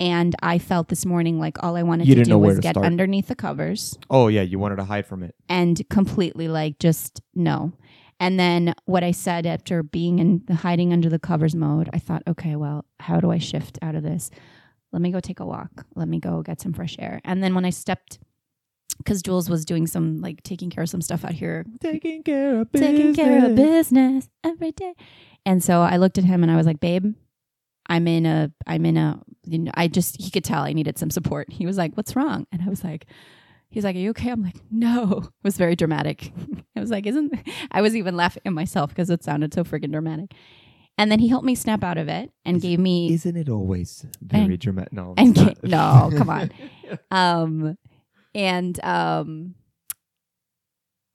And 0.00 0.34
I 0.42 0.58
felt 0.58 0.88
this 0.88 1.06
morning 1.06 1.38
like 1.38 1.62
all 1.62 1.76
I 1.76 1.82
wanted 1.84 2.08
You 2.08 2.14
to 2.14 2.20
didn't 2.20 2.30
know 2.30 2.36
do 2.36 2.40
where 2.40 2.48
was 2.50 2.56
to 2.58 2.62
get 2.62 2.74
start. 2.74 2.86
underneath 2.86 3.28
the 3.28 3.36
covers 3.36 3.96
oh 4.10 4.26
yeah 4.26 4.42
you 4.42 4.58
wanted 4.58 4.76
to 4.76 4.84
hide 4.84 5.06
from 5.06 5.22
it 5.22 5.36
and 5.48 5.80
completely 5.88 6.48
like 6.48 6.78
just 6.78 7.20
no. 7.34 7.72
And 8.20 8.38
then 8.38 8.74
what 8.86 9.02
I 9.02 9.10
said 9.10 9.44
after 9.44 9.82
being 9.82 10.18
in 10.20 10.42
the 10.46 10.54
hiding 10.54 10.92
under 10.92 11.08
the 11.08 11.18
covers 11.18 11.54
mode, 11.56 11.90
I 11.92 11.98
thought, 11.98 12.22
okay, 12.28 12.54
well, 12.54 12.84
how 13.00 13.20
do 13.20 13.32
I 13.32 13.38
shift 13.38 13.76
out 13.82 13.96
of 13.96 14.04
this? 14.04 14.30
Let 14.92 15.02
me 15.02 15.10
go 15.10 15.18
take 15.18 15.40
a 15.40 15.44
walk. 15.44 15.84
Let 15.96 16.06
me 16.06 16.20
go 16.20 16.40
get 16.42 16.60
some 16.60 16.72
fresh 16.72 16.94
air. 17.00 17.20
And 17.24 17.42
then 17.42 17.56
when 17.56 17.64
I 17.64 17.70
stepped, 17.70 18.20
because 18.98 19.22
Jules 19.22 19.48
was 19.50 19.64
doing 19.64 19.86
some 19.86 20.20
like 20.20 20.42
taking 20.42 20.70
care 20.70 20.82
of 20.82 20.88
some 20.88 21.00
stuff 21.02 21.24
out 21.24 21.32
here, 21.32 21.64
taking 21.80 22.22
care 22.22 22.60
of 22.60 22.72
taking 22.72 23.14
care 23.14 23.44
of 23.44 23.54
business 23.54 24.28
every 24.44 24.72
day. 24.72 24.94
And 25.46 25.62
so 25.62 25.80
I 25.82 25.96
looked 25.98 26.18
at 26.18 26.24
him 26.24 26.42
and 26.42 26.50
I 26.50 26.56
was 26.56 26.66
like, 26.66 26.80
babe, 26.80 27.14
I'm 27.86 28.08
in 28.08 28.24
a, 28.26 28.50
I'm 28.66 28.86
in 28.86 28.96
a, 28.96 29.20
you 29.44 29.58
know, 29.58 29.72
I 29.74 29.88
just, 29.88 30.20
he 30.20 30.30
could 30.30 30.44
tell 30.44 30.62
I 30.62 30.72
needed 30.72 30.98
some 30.98 31.10
support. 31.10 31.52
He 31.52 31.66
was 31.66 31.76
like, 31.76 31.94
what's 31.96 32.16
wrong? 32.16 32.46
And 32.50 32.62
I 32.62 32.68
was 32.70 32.82
like, 32.82 33.06
he's 33.68 33.84
like, 33.84 33.94
are 33.96 33.98
you 33.98 34.10
okay? 34.10 34.30
I'm 34.30 34.42
like, 34.42 34.56
no. 34.70 35.24
It 35.28 35.44
was 35.44 35.58
very 35.58 35.76
dramatic. 35.76 36.32
I 36.76 36.80
was 36.80 36.90
like, 36.90 37.06
isn't, 37.06 37.34
I 37.70 37.82
was 37.82 37.94
even 37.94 38.16
laughing 38.16 38.42
at 38.46 38.52
myself 38.52 38.88
because 38.90 39.10
it 39.10 39.22
sounded 39.22 39.52
so 39.52 39.64
freaking 39.64 39.92
dramatic. 39.92 40.32
And 40.96 41.10
then 41.10 41.18
he 41.18 41.28
helped 41.28 41.44
me 41.44 41.56
snap 41.56 41.82
out 41.84 41.98
of 41.98 42.08
it 42.08 42.30
and 42.44 42.56
Is- 42.58 42.62
gave 42.62 42.78
me, 42.78 43.12
isn't 43.12 43.36
it 43.36 43.48
always 43.50 44.06
very 44.22 44.44
And- 44.44 44.58
dramatic 44.58 44.92
no 44.94 45.12
and 45.18 45.34
ga- 45.34 45.54
no, 45.64 46.10
come 46.16 46.30
on. 46.30 46.50
um, 47.10 47.76
and 48.34 48.82
um, 48.84 49.54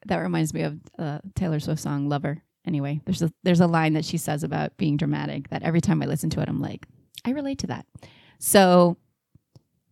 that 0.06 0.18
reminds 0.18 0.54
me 0.54 0.62
of 0.64 0.80
uh, 0.98 1.20
Taylor 1.36 1.60
Swift 1.60 1.82
song 1.82 2.10
"Lover." 2.10 2.42
Anyway, 2.66 3.02
there's 3.06 3.22
a 3.22 3.32
there's 3.44 3.62
a 3.62 3.68
line 3.68 3.94
that 3.94 4.06
she 4.06 4.18
says 4.18 4.44
about 4.44 4.78
being 4.78 4.98
dramatic 4.98 5.50
that 5.50 5.64
every 5.64 5.82
time 5.82 6.02
I 6.02 6.06
listen 6.06 6.30
to 6.32 6.42
it, 6.42 6.50
I'm 6.50 6.60
like, 6.60 6.86
I 7.26 7.32
relate 7.32 7.60
to 7.60 7.68
that. 7.68 7.86
So, 8.38 8.98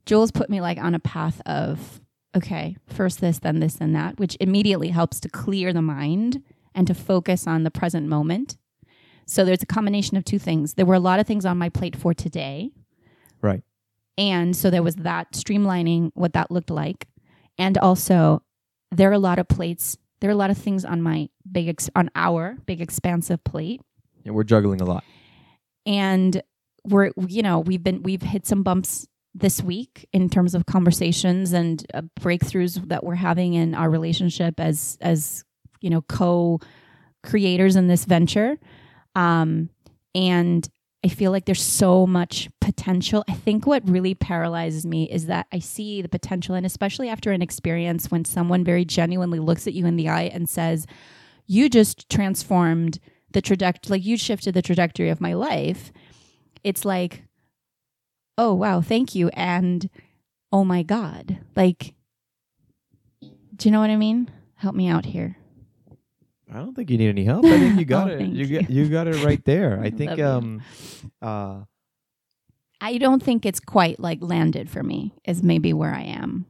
Jules 0.06 0.32
put 0.32 0.50
me 0.50 0.62
like 0.62 0.78
on 0.78 0.96
a 0.96 1.00
path 1.00 1.42
of 1.46 2.02
okay, 2.36 2.78
first 2.88 3.20
this, 3.20 3.40
then 3.40 3.60
this, 3.60 3.76
then 3.76 3.94
that, 3.94 4.20
which 4.20 4.38
immediately 4.40 4.90
helps 4.90 5.20
to 5.20 5.30
clear 5.30 5.74
the 5.74 5.82
mind 5.82 6.44
and 6.76 6.86
to 6.88 6.94
focus 6.94 7.48
on 7.48 7.64
the 7.64 7.72
present 7.72 8.08
moment. 8.08 8.58
So 9.26 9.44
there's 9.44 9.64
a 9.64 9.68
combination 9.68 10.16
of 10.16 10.24
two 10.24 10.40
things. 10.40 10.76
There 10.76 10.86
were 10.86 10.94
a 10.94 11.00
lot 11.00 11.20
of 11.20 11.28
things 11.28 11.46
on 11.46 11.58
my 11.58 11.70
plate 11.70 11.96
for 11.96 12.14
today. 12.14 12.72
Right. 13.42 13.64
And 14.18 14.56
so 14.56 14.70
there 14.70 14.84
was 14.84 14.96
that 14.98 15.34
streamlining 15.34 16.12
what 16.14 16.34
that 16.34 16.52
looked 16.52 16.70
like. 16.70 17.08
And 17.58 17.78
also 17.78 18.44
there 18.92 19.10
are 19.10 19.14
a 19.14 19.20
lot 19.20 19.40
of 19.40 19.48
plates, 19.48 19.98
there 20.20 20.30
are 20.30 20.34
a 20.34 20.38
lot 20.38 20.50
of 20.50 20.58
things 20.58 20.86
on 20.86 21.02
my 21.02 21.30
big 21.50 21.68
ex- 21.68 21.90
on 21.96 22.10
our 22.16 22.58
big 22.66 22.82
expansive 22.82 23.44
plate. 23.44 23.82
Yeah, 24.24 24.32
we're 24.32 24.44
juggling 24.44 24.82
a 24.82 24.86
lot. 24.86 25.04
And 25.86 26.42
we're 26.86 27.12
you 27.28 27.42
know, 27.42 27.60
we've 27.60 27.84
been 27.84 28.04
we've 28.04 28.22
hit 28.22 28.46
some 28.46 28.64
bumps 28.64 29.08
this 29.34 29.62
week 29.62 30.08
in 30.14 30.30
terms 30.30 30.56
of 30.56 30.66
conversations 30.66 31.54
and 31.54 31.86
uh, 31.94 32.02
breakthroughs 32.20 32.88
that 32.90 33.04
we're 33.04 33.16
having 33.16 33.54
in 33.54 33.76
our 33.76 33.90
relationship 33.90 34.60
as 34.60 34.98
as 35.02 35.44
you 35.82 35.90
know 35.90 36.02
co 36.02 36.60
creators 37.24 37.76
in 37.76 37.88
this 37.88 38.06
venture. 38.06 38.58
Um 39.16 39.70
and 40.16 40.68
i 41.08 41.10
feel 41.10 41.32
like 41.32 41.46
there's 41.46 41.64
so 41.64 42.06
much 42.06 42.50
potential. 42.60 43.24
I 43.30 43.34
think 43.34 43.66
what 43.66 43.88
really 43.88 44.14
paralyzes 44.14 44.86
me 44.86 45.10
is 45.10 45.28
that 45.28 45.48
i 45.54 45.60
see 45.60 46.02
the 46.02 46.10
potential 46.10 46.54
and 46.54 46.66
especially 46.66 47.08
after 47.08 47.32
an 47.32 47.42
experience 47.42 48.12
when 48.12 48.26
someone 48.26 48.66
very 48.66 48.84
genuinely 48.84 49.40
looks 49.40 49.68
at 49.68 49.74
you 49.74 49.86
in 49.86 49.96
the 49.96 50.10
eye 50.10 50.30
and 50.34 50.50
says 50.50 50.86
you 51.46 51.70
just 51.70 52.10
transformed 52.10 53.00
the 53.32 53.42
trajectory 53.42 53.92
like 53.92 54.06
you 54.06 54.18
shifted 54.18 54.54
the 54.54 54.62
trajectory 54.62 55.10
of 55.10 55.22
my 55.22 55.34
life 55.34 55.94
it's 56.66 56.84
like 56.84 57.24
oh 58.38 58.54
wow 58.54 58.82
thank 58.82 59.16
you 59.16 59.30
and 59.30 59.90
oh 60.52 60.66
my 60.66 60.84
god 60.84 61.38
like 61.56 61.94
do 63.56 63.70
you 63.70 63.72
know 63.72 63.80
what 63.80 63.90
i 63.90 63.96
mean? 63.96 64.30
Help 64.56 64.76
me 64.76 64.90
out 64.90 65.06
here 65.06 65.38
I 66.52 66.60
don't 66.60 66.74
think 66.74 66.90
you 66.90 66.98
need 66.98 67.10
any 67.10 67.24
help. 67.26 67.44
I 67.46 67.58
think 67.60 67.78
you 67.80 67.86
got 67.98 68.10
Oh, 68.10 68.14
it. 68.14 68.22
You 68.28 68.46
you. 68.46 68.62
got 68.62 68.70
you 68.70 68.90
got 68.90 69.08
it 69.08 69.24
right 69.24 69.44
there. 69.46 69.80
I 69.82 69.90
think 70.00 70.20
um 70.20 70.62
uh 71.22 71.62
i 72.80 72.98
don't 73.00 73.24
think 73.24 73.44
it's 73.44 73.60
quite 73.60 74.00
like 74.00 74.20
landed 74.22 74.70
for 74.70 74.84
me 74.84 75.12
is 75.26 75.42
maybe 75.42 75.74
where 75.74 75.94
i 75.96 76.02
am 76.04 76.46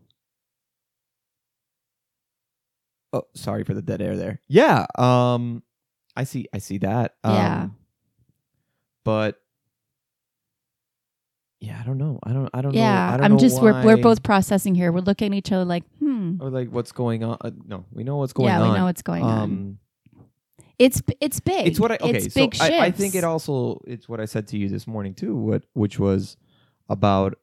oh 3.14 3.24
sorry 3.34 3.64
for 3.64 3.74
the 3.74 3.82
dead 3.82 4.02
air 4.02 4.16
there. 4.18 4.42
Yeah. 4.48 4.86
Um 4.96 5.64
I 6.16 6.24
see 6.26 6.48
I 6.54 6.58
see 6.58 6.80
that. 6.80 7.16
Um, 7.24 7.34
Yeah. 7.36 7.68
But 9.06 9.40
yeah, 11.62 11.80
I 11.82 11.86
don't 11.86 11.98
know. 11.98 12.20
I 12.24 12.34
don't 12.34 12.50
I 12.54 12.62
don't 12.62 12.74
know. 12.74 12.80
yeah 12.80 13.08
I 13.14 13.18
don't 13.18 13.26
i'm 13.26 13.32
know 13.34 13.38
just 13.40 13.62
we're, 13.62 13.82
we're 13.84 13.98
both 13.98 14.22
processing 14.22 14.76
here 14.76 14.92
we're 14.92 15.00
looking 15.00 15.32
at 15.34 15.38
each 15.38 15.52
other 15.52 15.66
like 15.66 15.84
hmm 16.00 16.36
or 16.42 16.50
like 16.50 16.70
what's 16.70 16.92
going 16.92 17.24
on. 17.24 17.38
Uh, 17.42 17.52
no, 17.66 17.86
we 17.92 18.04
know 18.04 18.18
what's 18.18 18.34
going 18.34 18.50
on. 18.50 18.60
yeah 18.60 18.66
on. 18.66 18.72
we 18.74 18.78
know 18.78 18.86
what's 18.86 19.02
going 19.02 19.24
on 19.24 19.38
um 19.40 19.80
it's 20.80 21.02
it's 21.20 21.40
big 21.40 21.68
it's 21.68 21.80
what 21.80 21.92
I 21.92 21.98
okay, 22.02 22.18
it's 22.18 22.34
so 22.34 22.50
I, 22.62 22.86
I 22.86 22.92
think 22.92 23.16
it 23.16 23.24
also 23.24 23.82
it's 23.88 24.08
what 24.08 24.20
I 24.20 24.26
said 24.26 24.48
to 24.50 24.58
you 24.58 24.70
this 24.70 24.86
morning 24.88 25.14
too, 25.16 25.36
what 25.36 25.64
which 25.74 25.98
was 26.00 26.38
about 26.90 27.38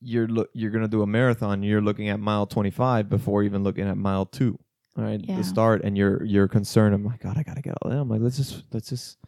you're 0.00 0.28
look 0.28 0.50
you're 0.52 0.70
gonna 0.70 0.88
do 0.88 1.02
a 1.02 1.06
marathon, 1.06 1.62
you're 1.62 1.80
looking 1.80 2.08
at 2.08 2.20
mile 2.20 2.46
twenty 2.46 2.70
five 2.70 3.08
before 3.08 3.42
even 3.42 3.62
looking 3.62 3.88
at 3.88 3.96
mile 3.96 4.26
two. 4.26 4.58
Right, 4.96 5.20
Yeah. 5.22 5.36
The 5.36 5.44
start 5.44 5.82
and 5.84 5.96
you're 5.96 6.24
you're 6.24 6.48
concerned. 6.48 6.94
I'm 6.94 7.04
like, 7.04 7.20
God, 7.20 7.36
I 7.36 7.42
gotta 7.42 7.60
get 7.60 7.74
all 7.82 7.90
that. 7.90 7.98
I'm 7.98 8.08
like, 8.08 8.20
let's 8.22 8.36
just 8.38 8.62
let's 8.72 8.88
just 8.88 9.18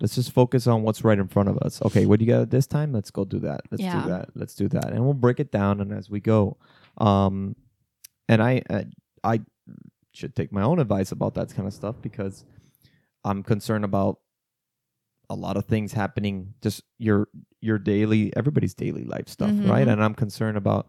let's 0.00 0.14
just 0.14 0.32
focus 0.32 0.66
on 0.66 0.82
what's 0.84 1.04
right 1.04 1.18
in 1.18 1.28
front 1.28 1.48
of 1.50 1.58
us. 1.58 1.82
Okay, 1.82 2.06
what 2.06 2.18
do 2.18 2.24
you 2.24 2.30
got 2.32 2.48
this 2.50 2.66
time? 2.66 2.92
Let's 2.92 3.10
go 3.10 3.24
do 3.24 3.38
that. 3.40 3.62
Let's 3.70 3.82
Yeah. 3.82 4.02
do 4.02 4.08
that. 4.08 4.28
Let's 4.34 4.54
do 4.54 4.68
that. 4.68 4.92
And 4.92 5.04
we'll 5.04 5.12
break 5.14 5.38
it 5.40 5.50
down 5.52 5.80
and 5.80 5.92
as 5.92 6.08
we 6.08 6.20
go. 6.20 6.56
Um 6.98 7.56
and 8.28 8.42
I 8.42 8.62
uh, 8.70 8.84
I 9.22 9.40
should 10.16 10.34
take 10.34 10.50
my 10.52 10.62
own 10.62 10.78
advice 10.78 11.12
about 11.12 11.34
that 11.34 11.54
kind 11.54 11.68
of 11.68 11.74
stuff 11.74 11.96
because 12.02 12.44
I'm 13.24 13.42
concerned 13.42 13.84
about 13.84 14.18
a 15.28 15.34
lot 15.34 15.56
of 15.56 15.64
things 15.66 15.92
happening 15.92 16.54
just 16.62 16.82
your 16.98 17.28
your 17.60 17.78
daily 17.78 18.32
everybody's 18.36 18.74
daily 18.74 19.04
life 19.04 19.28
stuff, 19.28 19.50
right? 19.50 19.86
Mhm. 19.86 19.92
And 19.92 20.02
I'm 20.04 20.14
concerned 20.14 20.56
about 20.56 20.86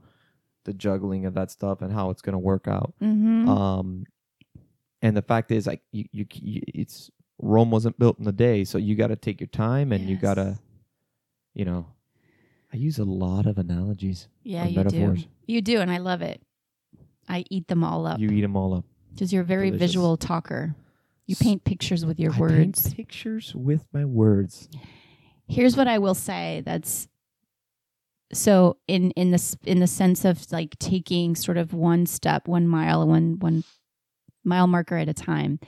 the 0.65 0.73
juggling 0.73 1.25
of 1.25 1.33
that 1.33 1.49
stuff 1.51 1.81
and 1.81 1.91
how 1.91 2.09
it's 2.11 2.21
going 2.21 2.33
to 2.33 2.39
work 2.39 2.67
out. 2.67 2.93
Mhm. 3.01 3.47
Um 3.47 4.03
and 5.01 5.15
the 5.17 5.21
fact 5.21 5.51
is 5.51 5.65
like 5.67 5.81
you, 5.91 6.05
you 6.11 6.25
you 6.33 6.61
it's 6.67 7.09
Rome 7.39 7.69
wasn't 7.71 7.97
built 7.99 8.19
in 8.19 8.27
a 8.27 8.31
day, 8.31 8.63
so 8.63 8.77
you 8.79 8.95
got 8.95 9.07
to 9.07 9.15
take 9.15 9.39
your 9.39 9.47
time 9.47 9.91
and 9.91 10.07
you 10.09 10.17
got 10.17 10.35
to 10.35 10.59
you 11.53 11.65
know 11.65 11.85
I 12.73 12.77
use 12.77 12.99
a 12.99 13.05
lot 13.05 13.45
of 13.47 13.57
analogies. 13.57 14.27
yeah 14.43 14.65
you 14.67 14.75
metaphors. 14.75 15.23
do 15.23 15.29
you 15.47 15.61
do 15.61 15.79
and 15.81 15.89
i 15.89 15.97
love 15.97 16.21
it 16.21 16.41
i 17.29 17.43
eat 17.49 17.67
them 17.69 17.83
all 17.83 18.05
up 18.05 18.19
You 18.19 18.29
eat 18.29 18.41
them 18.41 18.55
all 18.57 18.73
up. 18.73 18.85
Because 19.17 19.33
you're 19.33 19.41
a 19.41 19.45
very 19.45 19.69
delicious. 19.71 19.91
visual 19.91 20.15
talker 20.17 20.75
You 21.25 21.35
paint 21.35 21.63
pictures 21.63 22.05
with 22.05 22.19
your 22.19 22.33
I 22.33 22.39
words. 22.39 22.83
paint 22.83 22.95
pictures 22.95 23.53
with 23.55 23.83
my 23.91 24.05
words. 24.05 24.69
Here's 25.47 25.75
what 25.75 25.87
I 25.87 25.97
will 25.97 26.13
say. 26.15 26.61
That's 26.65 27.07
so 28.33 28.77
in 28.87 29.11
in 29.11 29.31
this 29.31 29.55
in 29.63 29.79
the 29.79 29.87
sense 29.87 30.25
of 30.25 30.51
like 30.51 30.77
taking 30.79 31.35
sort 31.35 31.57
of 31.57 31.73
one 31.73 32.05
step, 32.05 32.47
one 32.47 32.67
mile, 32.67 33.07
one 33.07 33.39
one 33.39 33.63
mile 34.43 34.67
marker 34.67 34.97
at 34.97 35.09
a 35.09 35.13
time. 35.13 35.59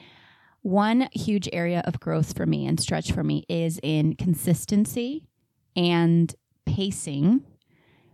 One 0.62 1.08
huge 1.14 1.48
area 1.54 1.82
of 1.86 2.00
growth 2.02 2.36
for 2.36 2.46
me 2.46 2.66
and 2.68 2.80
stretch 2.80 3.14
for 3.14 3.24
me 3.24 3.46
is 3.48 3.80
in 3.82 4.16
consistency 4.16 5.24
and 5.76 6.36
pacing 6.66 7.42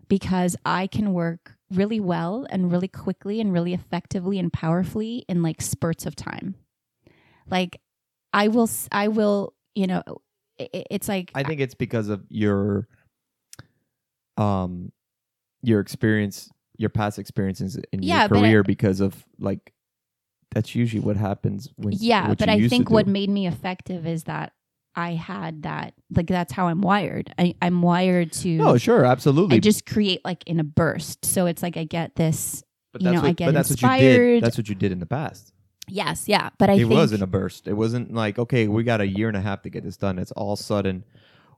because 0.08 0.56
I 0.63 0.86
can 0.86 1.12
work 1.12 1.54
really 1.72 2.00
well 2.00 2.45
and 2.50 2.72
really 2.72 2.88
quickly 2.88 3.41
and 3.41 3.51
really 3.51 3.74
effectively 3.74 4.38
and 4.39 4.51
powerfully 4.53 5.25
in 5.27 5.41
like 5.41 5.62
spurts 5.62 6.05
of 6.05 6.15
time. 6.15 6.55
Like 7.50 7.81
I 8.34 8.48
will 8.50 8.69
I 8.91 9.07
will, 9.07 9.53
you 9.74 9.88
know, 9.88 10.03
i- 10.60 10.69
i- 10.74 10.86
it's 10.91 11.07
like 11.07 11.31
I 11.36 11.43
think 11.43 11.62
it's 11.62 11.75
because 11.75 12.10
of 12.10 12.24
your 12.29 12.88
um 14.38 14.91
your 15.62 15.79
experience, 15.79 16.50
your 16.77 16.89
past 16.89 17.17
experiences 17.17 17.77
in 17.91 18.03
Yeah, 18.03 18.22
your 18.22 18.29
but 18.29 18.38
I- 18.38 18.41
career 18.41 18.63
because 18.63 19.00
of 19.01 19.25
like 19.39 19.74
that's 20.51 20.75
usually 20.75 21.01
what 21.01 21.17
happens 21.17 21.69
when 21.75 21.93
yeah 22.00 22.34
but 22.34 22.48
i 22.48 22.65
think 22.69 22.89
what 22.89 23.07
made 23.07 23.29
me 23.29 23.45
effective 23.45 24.07
is 24.07 24.24
that 24.24 24.53
i 24.95 25.11
had 25.13 25.63
that 25.63 25.93
like 26.15 26.27
that's 26.27 26.53
how 26.53 26.67
i'm 26.67 26.81
wired 26.81 27.33
I, 27.37 27.55
i'm 27.61 27.81
wired 27.81 28.31
to 28.33 28.49
No, 28.49 28.77
sure, 28.77 29.05
absolutely. 29.05 29.57
i 29.57 29.59
just 29.59 29.85
create 29.85 30.21
like 30.25 30.43
in 30.47 30.59
a 30.59 30.63
burst 30.63 31.25
so 31.25 31.45
it's 31.45 31.61
like 31.63 31.77
i 31.77 31.83
get 31.83 32.15
this 32.15 32.63
but 32.93 33.01
you 33.01 33.11
know, 33.11 33.21
what, 33.21 33.25
I 33.27 33.31
get 33.33 33.47
but 33.47 33.53
that's 33.55 33.69
what 33.71 33.81
you 33.81 33.87
did. 33.89 34.03
inspired. 34.03 34.43
That's 34.43 34.57
what 34.57 34.69
you 34.69 34.75
did 34.75 34.91
in 34.93 34.99
the 34.99 35.05
past. 35.05 35.51
yes 35.89 36.29
yeah 36.29 36.49
but 36.57 36.69
i 36.69 36.73
think 36.73 36.85
it 36.85 36.87
think 36.89 36.99
was 36.99 37.11
in 37.13 37.21
a 37.21 37.27
burst. 37.27 37.67
It 37.67 37.73
wasn't 37.73 38.13
like, 38.13 38.39
okay, 38.39 38.67
we 38.69 38.83
got 38.83 39.01
a 39.01 39.07
year 39.07 39.27
and 39.27 39.35
a 39.37 39.41
half 39.41 39.61
to 39.63 39.69
get 39.69 39.83
this 39.83 39.97
done. 39.97 40.17
It's 40.17 40.31
all 40.31 40.55
sudden, 40.55 41.03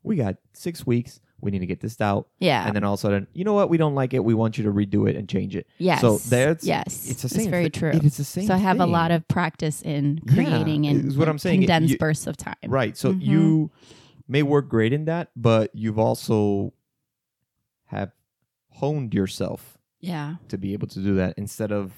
we 0.07 0.15
got 0.15 0.37
six 0.53 0.85
weeks. 0.85 1.19
We 1.39 1.51
need 1.51 1.59
to 1.59 1.67
get 1.67 1.81
this 1.81 2.01
out. 2.01 2.27
yeah 2.39 2.65
And 2.65 2.75
then 2.75 2.83
all 2.83 2.95
of 2.95 2.99
a 2.99 3.01
sudden, 3.01 3.27
you 3.33 3.43
know 3.45 3.53
what? 3.53 3.69
We 3.69 3.77
don't 3.77 3.93
like 3.93 4.15
it. 4.15 4.23
We 4.23 4.33
want 4.33 4.57
you 4.57 4.63
to 4.63 4.71
redo 4.71 5.07
it 5.07 5.15
and 5.15 5.29
change 5.29 5.55
it. 5.55 5.67
yes 5.77 6.01
So 6.01 6.17
that's 6.17 6.63
yes 6.65 7.07
it's 7.11 7.21
the 7.21 7.29
same. 7.29 7.41
It's 7.41 7.49
very 7.49 7.69
true 7.69 7.91
It 7.91 8.03
is 8.03 8.17
the 8.17 8.23
same. 8.23 8.47
so 8.47 8.55
i 8.55 8.57
have 8.57 8.79
a 8.79 8.87
lot 8.87 9.11
of 9.11 9.27
practice 9.27 9.83
in 9.83 10.19
Yeah, 10.25 10.33
creating 10.33 10.85
in 10.85 11.07
is 11.09 11.17
what 11.17 11.29
I'm 11.29 11.37
saying. 11.37 11.59
Condensed 11.61 11.91
you- 11.93 11.97
bursts 11.99 12.25
of 12.25 12.37
time 12.37 12.55
Right. 12.67 12.97
So 12.97 13.13
Mhm. 13.13 13.21
you 13.21 13.71
may 14.27 14.41
work 14.41 14.67
great 14.67 14.93
in 14.93 15.05
that, 15.05 15.29
but 15.35 15.69
you've 15.75 15.99
also 15.99 16.73
have 17.85 18.11
honed 18.71 19.13
yourself 19.13 19.77
yeah 19.99 20.35
to 20.47 20.57
be 20.57 20.73
able 20.73 20.87
to 20.87 20.99
do 20.99 21.15
that 21.15 21.33
instead 21.37 21.71
of 21.71 21.91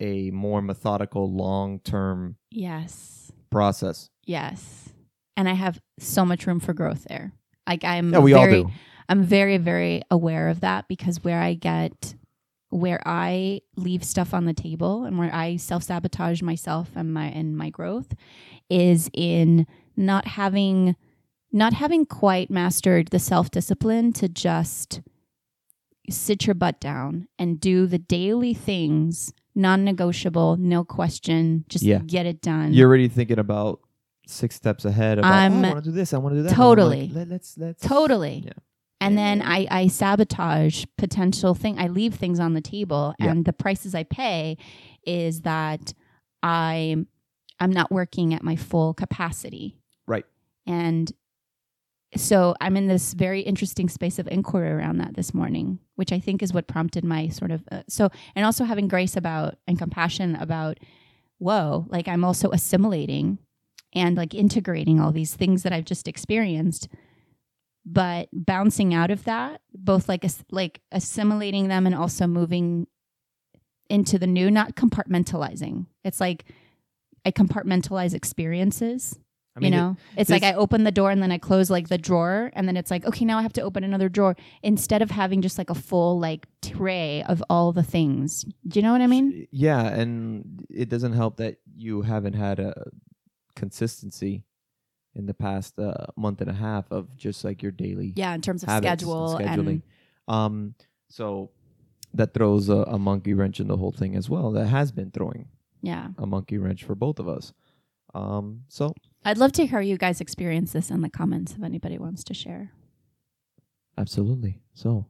a 0.00 0.30
more 0.30 0.60
methodical, 0.62 1.30
long 1.32 1.78
term 1.80 2.36
yes 2.50 3.30
process. 3.50 4.10
yes 4.24 4.87
and 5.38 5.48
i 5.48 5.54
have 5.54 5.80
so 5.98 6.24
much 6.26 6.46
room 6.46 6.60
for 6.60 6.74
growth 6.74 7.04
there 7.08 7.32
like 7.66 7.82
i'm 7.84 8.12
Yeah, 8.12 8.18
we 8.18 8.32
very, 8.34 8.56
all 8.58 8.64
do. 8.64 8.70
I'm 9.10 9.22
very, 9.24 9.56
very 9.56 10.02
aware 10.10 10.48
of 10.50 10.60
that 10.60 10.86
because 10.86 11.24
where 11.24 11.40
I 11.40 11.54
get, 11.54 12.14
where 12.68 13.00
I 13.06 13.62
leave 13.74 14.04
stuff 14.04 14.34
on 14.34 14.44
the 14.44 14.52
table 14.52 15.04
and 15.04 15.16
where 15.18 15.34
I 15.34 15.56
self 15.56 15.82
sabotage 15.84 16.42
myself 16.42 16.90
and 16.94 17.10
my 17.14 17.24
and 17.28 17.56
my 17.56 17.70
growth 17.70 18.12
is 18.68 19.08
in 19.14 19.66
not 19.96 20.26
having, 20.26 20.94
not 21.50 21.72
having 21.72 22.04
quite 22.04 22.50
mastered 22.50 23.08
the 23.08 23.18
self 23.18 23.50
discipline 23.50 24.12
to 24.20 24.28
just 24.28 25.00
sit 26.10 26.46
your 26.46 26.54
butt 26.54 26.78
down 26.80 27.28
and 27.38 27.58
do 27.60 27.86
the 27.86 27.98
daily 27.98 28.52
things, 28.52 29.32
non 29.54 29.84
negotiable, 29.84 30.58
no 30.58 30.84
question, 30.84 31.64
just 31.70 31.82
Yeah. 31.84 32.00
get 32.06 32.26
it 32.26 32.42
done. 32.42 32.74
You're 32.74 32.88
already 32.88 33.08
thinking 33.08 33.38
about 33.38 33.80
six 34.28 34.54
steps 34.54 34.84
ahead. 34.84 35.18
About, 35.18 35.32
I'm- 35.32 35.64
oh, 35.64 35.68
I 35.68 35.72
want 35.72 35.84
to 35.84 35.90
do 35.90 35.94
this. 35.94 36.12
I 36.14 36.18
want 36.18 36.34
to 36.34 36.38
do 36.40 36.48
that. 36.48 36.54
Totally. 36.54 37.08
like, 37.08 37.14
Let, 37.16 37.28
let's 37.28 37.58
let's 37.58 37.82
Totally. 37.86 38.42
Yeah. 38.46 38.52
And 39.00 39.16
then 39.16 39.42
I, 39.42 39.66
I 39.70 39.86
sabotage 39.86 40.84
potential 40.96 41.54
thing. 41.54 41.78
I 41.78 41.86
leave 41.86 42.14
things 42.14 42.40
on 42.40 42.54
the 42.54 42.60
table, 42.60 43.14
Yeah. 43.20 43.30
and 43.30 43.44
the 43.44 43.52
prices 43.52 43.94
I 43.94 44.02
pay 44.02 44.56
is 45.06 45.42
that 45.42 45.94
I'm 46.42 47.06
I'm 47.60 47.70
not 47.72 47.90
working 47.90 48.34
at 48.34 48.42
my 48.42 48.56
full 48.56 48.94
capacity. 48.94 49.76
Right. 50.06 50.24
And 50.66 51.12
so 52.16 52.54
I'm 52.60 52.76
in 52.76 52.86
this 52.88 53.14
very 53.14 53.40
interesting 53.42 53.88
space 53.88 54.18
of 54.18 54.26
inquiry 54.28 54.70
around 54.70 54.98
that 54.98 55.14
this 55.14 55.34
morning, 55.34 55.78
which 55.96 56.10
I 56.12 56.18
think 56.20 56.42
is 56.42 56.52
what 56.54 56.66
prompted 56.66 57.04
my 57.04 57.28
sort 57.28 57.50
of 57.50 57.62
uh, 57.70 57.82
so 57.88 58.08
and 58.34 58.44
also 58.46 58.64
having 58.64 58.88
grace 58.88 59.16
about 59.16 59.56
and 59.66 59.78
compassion 59.78 60.34
about 60.36 60.78
whoa, 61.38 61.86
like 61.88 62.08
I'm 62.08 62.24
also 62.24 62.50
assimilating 62.50 63.38
and 63.94 64.16
like 64.16 64.34
integrating 64.34 65.00
all 65.00 65.12
these 65.12 65.34
things 65.34 65.62
that 65.62 65.72
I've 65.72 65.84
just 65.84 66.08
experienced. 66.08 66.88
But 67.84 68.28
bouncing 68.32 68.92
out 68.92 69.10
of 69.10 69.24
that 69.24 69.62
both 69.72 70.08
like 70.08 70.26
like 70.50 70.82
assimilating 70.92 71.68
them 71.68 71.86
and 71.86 71.94
also 71.94 72.26
moving 72.26 72.86
into 73.88 74.18
the 74.18 74.26
new 74.26 74.50
not 74.50 74.76
compartmentalizing. 74.76 75.86
It's 76.04 76.20
like 76.20 76.44
i 77.24 77.30
compartmentalize 77.30 78.14
experiences 78.14 79.18
I 79.56 79.60
mean, 79.60 79.72
you 79.72 79.78
know? 79.78 79.96
It's 80.16 80.30
like 80.30 80.44
i 80.44 80.52
open 80.52 80.84
the 80.84 80.92
door 80.92 81.10
and 81.10 81.20
then 81.20 81.32
i 81.32 81.38
close 81.38 81.68
like 81.68 81.88
the 81.88 81.98
drawer 81.98 82.50
and 82.54 82.68
then 82.68 82.76
it's 82.76 82.90
like 82.90 83.04
okay 83.04 83.24
now 83.24 83.38
i 83.38 83.42
have 83.42 83.52
to 83.54 83.62
open 83.62 83.82
another 83.82 84.08
drawer 84.08 84.36
instead 84.62 85.02
of 85.02 85.10
having 85.10 85.42
just 85.42 85.58
like 85.58 85.68
a 85.68 85.74
full 85.74 86.20
like 86.20 86.46
tray 86.62 87.24
of 87.24 87.42
all 87.50 87.72
the 87.72 87.82
things. 87.82 88.44
Do 88.66 88.78
you 88.78 88.82
know 88.82 88.92
what 88.92 89.00
i 89.00 89.06
mean? 89.06 89.48
Yeah, 89.50 89.84
and 89.86 90.64
it 90.70 90.88
doesn't 90.88 91.14
help 91.14 91.38
that 91.38 91.56
you 91.74 92.02
haven't 92.02 92.34
had 92.34 92.60
a 92.60 92.84
consistency 93.58 94.44
in 95.14 95.26
the 95.26 95.34
past 95.34 95.78
uh, 95.78 96.06
month 96.16 96.40
and 96.40 96.50
a 96.50 96.54
half 96.54 96.90
of 96.92 97.16
just 97.16 97.44
like 97.44 97.62
your 97.62 97.72
daily 97.72 98.12
yeah 98.16 98.34
in 98.34 98.40
terms 98.40 98.62
of 98.62 98.68
habits 98.68 99.02
and 99.02 99.30
schedule 99.30 99.68
and. 99.68 99.82
Um, 100.28 100.74
so 101.08 101.50
that 102.14 102.34
throws 102.34 102.68
a, 102.68 102.80
a 102.96 102.98
monkey 102.98 103.34
wrench 103.34 103.60
in 103.60 103.68
the 103.68 103.76
whole 103.76 103.92
thing 103.92 104.14
as 104.14 104.28
well. 104.30 104.52
That 104.52 104.66
has 104.66 104.92
been 104.92 105.10
throwing 105.10 105.48
yeah 105.82 106.08
a 106.18 106.26
monkey 106.26 106.58
wrench 106.58 106.84
for 106.84 106.94
both 106.94 107.18
of 107.18 107.28
us. 107.28 107.52
Um, 108.14 108.62
so 108.68 108.94
i'd 109.26 109.36
love 109.38 109.52
to 109.52 109.66
hear 109.66 109.80
you 109.82 109.98
guys 109.98 110.18
experience 110.20 110.72
this 110.72 110.90
in 110.90 111.02
the 111.02 111.10
comments 111.10 111.52
if 111.56 111.62
anybody 111.62 111.98
wants 111.98 112.24
to 112.24 112.32
share 112.34 112.72
absolutely. 113.98 114.60
So 114.74 115.06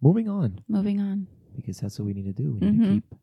moving 0.00 0.28
on 0.28 0.60
moving 0.68 1.00
on 1.00 1.26
because 1.56 1.80
that's 1.80 1.98
what 1.98 2.06
we 2.06 2.14
need 2.14 2.26
to 2.26 2.32
do. 2.42 2.52
We 2.54 2.60
need 2.70 2.80
Mhm. 2.80 2.84
to 2.84 2.90
keep 2.94 3.14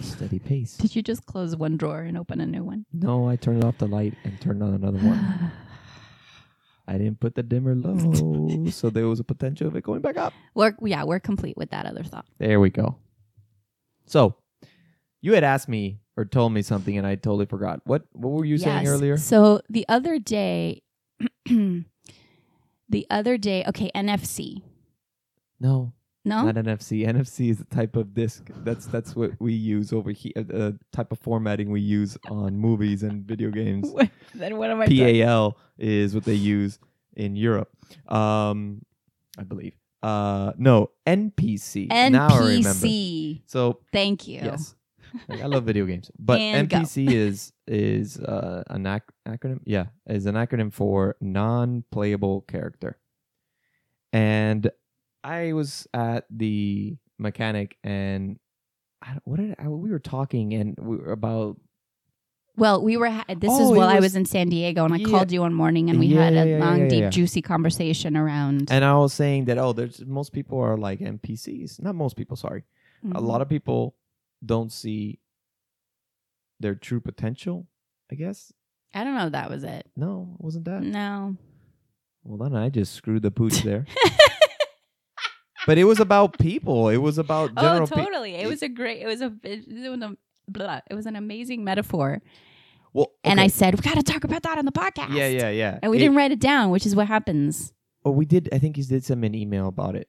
steady 0.00 0.38
pace. 0.38 0.76
Did 0.76 0.94
you 0.96 1.02
just 1.02 1.26
close 1.26 1.56
one 1.56 1.76
drawer 1.76 2.00
and 2.00 2.16
open 2.16 2.40
a 2.40 2.46
new 2.46 2.64
one? 2.64 2.86
No, 2.92 3.28
I 3.28 3.36
turned 3.36 3.64
off 3.64 3.78
the 3.78 3.86
light 3.86 4.14
and 4.24 4.40
turned 4.40 4.62
on 4.62 4.74
another 4.74 4.98
one. 4.98 5.52
I 6.88 6.98
didn't 6.98 7.18
put 7.18 7.34
the 7.34 7.42
dimmer 7.42 7.74
low, 7.74 8.70
so 8.70 8.90
there 8.90 9.08
was 9.08 9.18
a 9.18 9.24
potential 9.24 9.66
of 9.66 9.74
it 9.74 9.82
going 9.82 10.02
back 10.02 10.16
up. 10.16 10.32
we're 10.54 10.72
yeah, 10.82 11.02
we're 11.02 11.18
complete 11.18 11.56
with 11.56 11.70
that 11.70 11.84
other 11.84 12.04
thought. 12.04 12.26
There 12.38 12.60
we 12.60 12.70
go. 12.70 12.96
So, 14.06 14.36
you 15.20 15.32
had 15.32 15.42
asked 15.42 15.68
me 15.68 15.98
or 16.16 16.24
told 16.24 16.52
me 16.52 16.62
something, 16.62 16.96
and 16.96 17.04
I 17.04 17.16
totally 17.16 17.46
forgot. 17.46 17.80
What 17.84 18.04
What 18.12 18.30
were 18.30 18.44
you 18.44 18.56
saying 18.58 18.86
earlier? 18.86 19.16
So 19.16 19.60
the 19.68 19.84
other 19.88 20.20
day, 20.20 20.82
the 21.46 21.86
other 23.10 23.36
day, 23.36 23.64
okay, 23.66 23.90
NFC. 23.94 24.62
No, 25.58 25.92
No, 26.26 26.42
not 26.42 26.56
NFC. 26.56 27.06
NFC 27.06 27.50
is 27.50 27.60
a 27.60 27.64
type 27.66 27.94
of 27.96 28.12
disc. 28.12 28.50
That's 28.64 28.86
that's 28.86 29.14
what 29.14 29.30
we 29.40 29.52
use 29.52 29.92
over 29.92 30.10
here. 30.10 30.32
A 30.36 30.74
type 30.92 31.12
of 31.12 31.18
formatting 31.20 31.70
we 31.70 31.80
use 31.80 32.18
on 32.28 32.58
movies 32.58 33.02
and 33.04 33.24
video 33.24 33.50
games. 33.50 33.92
then 34.34 34.56
what 34.58 34.70
am 34.70 34.80
I? 34.80 34.86
talking- 34.86 35.22
PAL 35.22 35.56
is 35.78 36.14
what 36.14 36.24
they 36.24 36.34
use 36.34 36.78
in 37.14 37.36
Europe, 37.36 37.70
um, 38.12 38.82
I 39.38 39.44
believe. 39.44 39.74
Uh, 40.02 40.52
no, 40.58 40.90
NPC. 41.06 41.88
Now 42.10 42.28
I 42.28 42.38
remember. 42.38 43.40
So 43.46 43.80
Thank 43.92 44.28
you. 44.28 44.40
yes, 44.42 44.74
Like, 45.28 45.42
I 45.42 45.46
love 45.46 45.64
video 45.64 45.86
games, 45.86 46.10
but 46.18 46.40
And. 46.40 46.68
NPC 46.68 47.10
is 47.26 47.52
is 47.68 48.18
uh, 48.18 48.62
an 48.68 48.86
ac- 48.86 49.02
acronym. 49.26 49.60
Yeah, 49.64 49.86
is 50.08 50.26
an 50.26 50.34
acronym 50.34 50.72
for 50.72 51.16
non-playable 51.20 52.42
character. 52.42 52.98
And 54.12 54.70
I 55.26 55.52
was 55.52 55.86
at 55.92 56.24
the 56.30 56.96
mechanic, 57.18 57.76
and 57.82 58.38
I, 59.02 59.16
what 59.24 59.38
did 59.40 59.56
I, 59.58 59.68
we 59.68 59.90
were 59.90 59.98
talking 59.98 60.54
and 60.54 60.76
we 60.78 60.96
were 60.96 61.12
about 61.12 61.56
Well, 62.56 62.82
we 62.82 62.96
were. 62.96 63.10
Ha- 63.10 63.24
this 63.28 63.50
Oh, 63.52 63.64
is 63.72 63.76
while 63.76 63.88
I 63.88 63.96
was- 63.96 64.04
was 64.12 64.16
in 64.16 64.24
San 64.24 64.48
Diego, 64.48 64.84
and 64.84 64.94
I 64.94 64.98
Yeah. 64.98 65.08
called 65.08 65.30
you 65.32 65.40
one 65.42 65.52
morning, 65.52 65.90
and 65.90 65.98
we 65.98 66.06
Yeah, 66.06 66.24
had 66.24 66.32
a 66.34 66.48
yeah, 66.48 66.58
long, 66.64 66.88
deep, 66.88 67.10
juicy 67.10 67.42
conversation 67.42 68.16
around. 68.16 68.70
And 68.70 68.82
I 68.84 68.94
was 68.96 69.12
saying 69.12 69.44
that 69.46 69.58
oh, 69.58 69.72
there's 69.74 70.04
most 70.06 70.32
people 70.32 70.58
are 70.60 70.76
like 70.78 71.00
NPCs. 71.00 71.82
Not 71.82 71.94
most 71.94 72.16
people, 72.16 72.36
sorry. 72.36 72.64
A 73.02 73.06
Mm-hmm. 73.06 73.26
lot 73.26 73.42
of 73.42 73.48
people 73.48 73.94
don't 74.44 74.72
see 74.72 75.18
their 76.60 76.74
true 76.74 77.00
potential. 77.00 77.66
I 78.10 78.14
guess 78.14 78.52
I 78.94 79.04
don't 79.04 79.14
know. 79.16 79.26
if 79.26 79.32
That 79.32 79.50
was 79.50 79.62
it. 79.64 79.84
no, 79.96 80.36
wasn't 80.38 80.64
that. 80.64 80.82
No. 80.82 81.36
Well, 82.24 82.38
then 82.48 82.56
I 82.58 82.70
just 82.70 82.94
screwed 82.94 83.22
the 83.22 83.30
pooch 83.30 83.62
there. 83.62 83.84
but 85.66 85.78
it 85.78 85.84
was 85.84 86.00
about 86.00 86.38
people. 86.38 86.88
It 86.88 86.96
was 86.98 87.18
about 87.18 87.54
general. 87.54 87.82
oh, 87.82 87.86
pe- 87.86 88.04
totally. 88.04 88.34
it 88.34 88.48
was 88.48 88.62
a 88.62 88.68
great. 88.68 89.02
It 89.02 89.06
was 89.06 89.20
a. 89.20 89.32
It 89.42 89.66
was 89.90 90.00
a 90.00 90.16
blah, 90.48 90.80
it 90.90 90.94
was 90.94 91.06
an 91.06 91.16
amazing 91.16 91.64
metaphor. 91.64 92.22
Well, 92.92 93.12
And 93.24 93.38
I 93.40 93.48
said, 93.48 93.74
we 93.74 93.82
got 93.82 93.96
to 93.96 94.02
talk 94.02 94.24
about 94.24 94.42
that 94.44 94.56
on 94.56 94.64
the 94.64 94.72
podcast. 94.72 95.12
yeah, 95.14 95.26
yeah, 95.28 95.50
yeah. 95.50 95.78
And 95.82 95.90
we 95.90 95.98
It- 95.98 96.00
didn't 96.00 96.16
write 96.16 96.32
it 96.32 96.40
down, 96.40 96.70
which 96.70 96.86
is 96.86 96.96
what 96.96 97.06
happens. 97.08 97.74
Oh, 98.06 98.10
we 98.10 98.24
did. 98.24 98.48
I 98.52 98.58
think 98.58 98.76
he 98.76 98.82
did 98.82 99.04
send 99.04 99.20
me 99.20 99.26
an 99.26 99.34
email 99.34 99.66
about 99.68 99.96
it. 99.96 100.08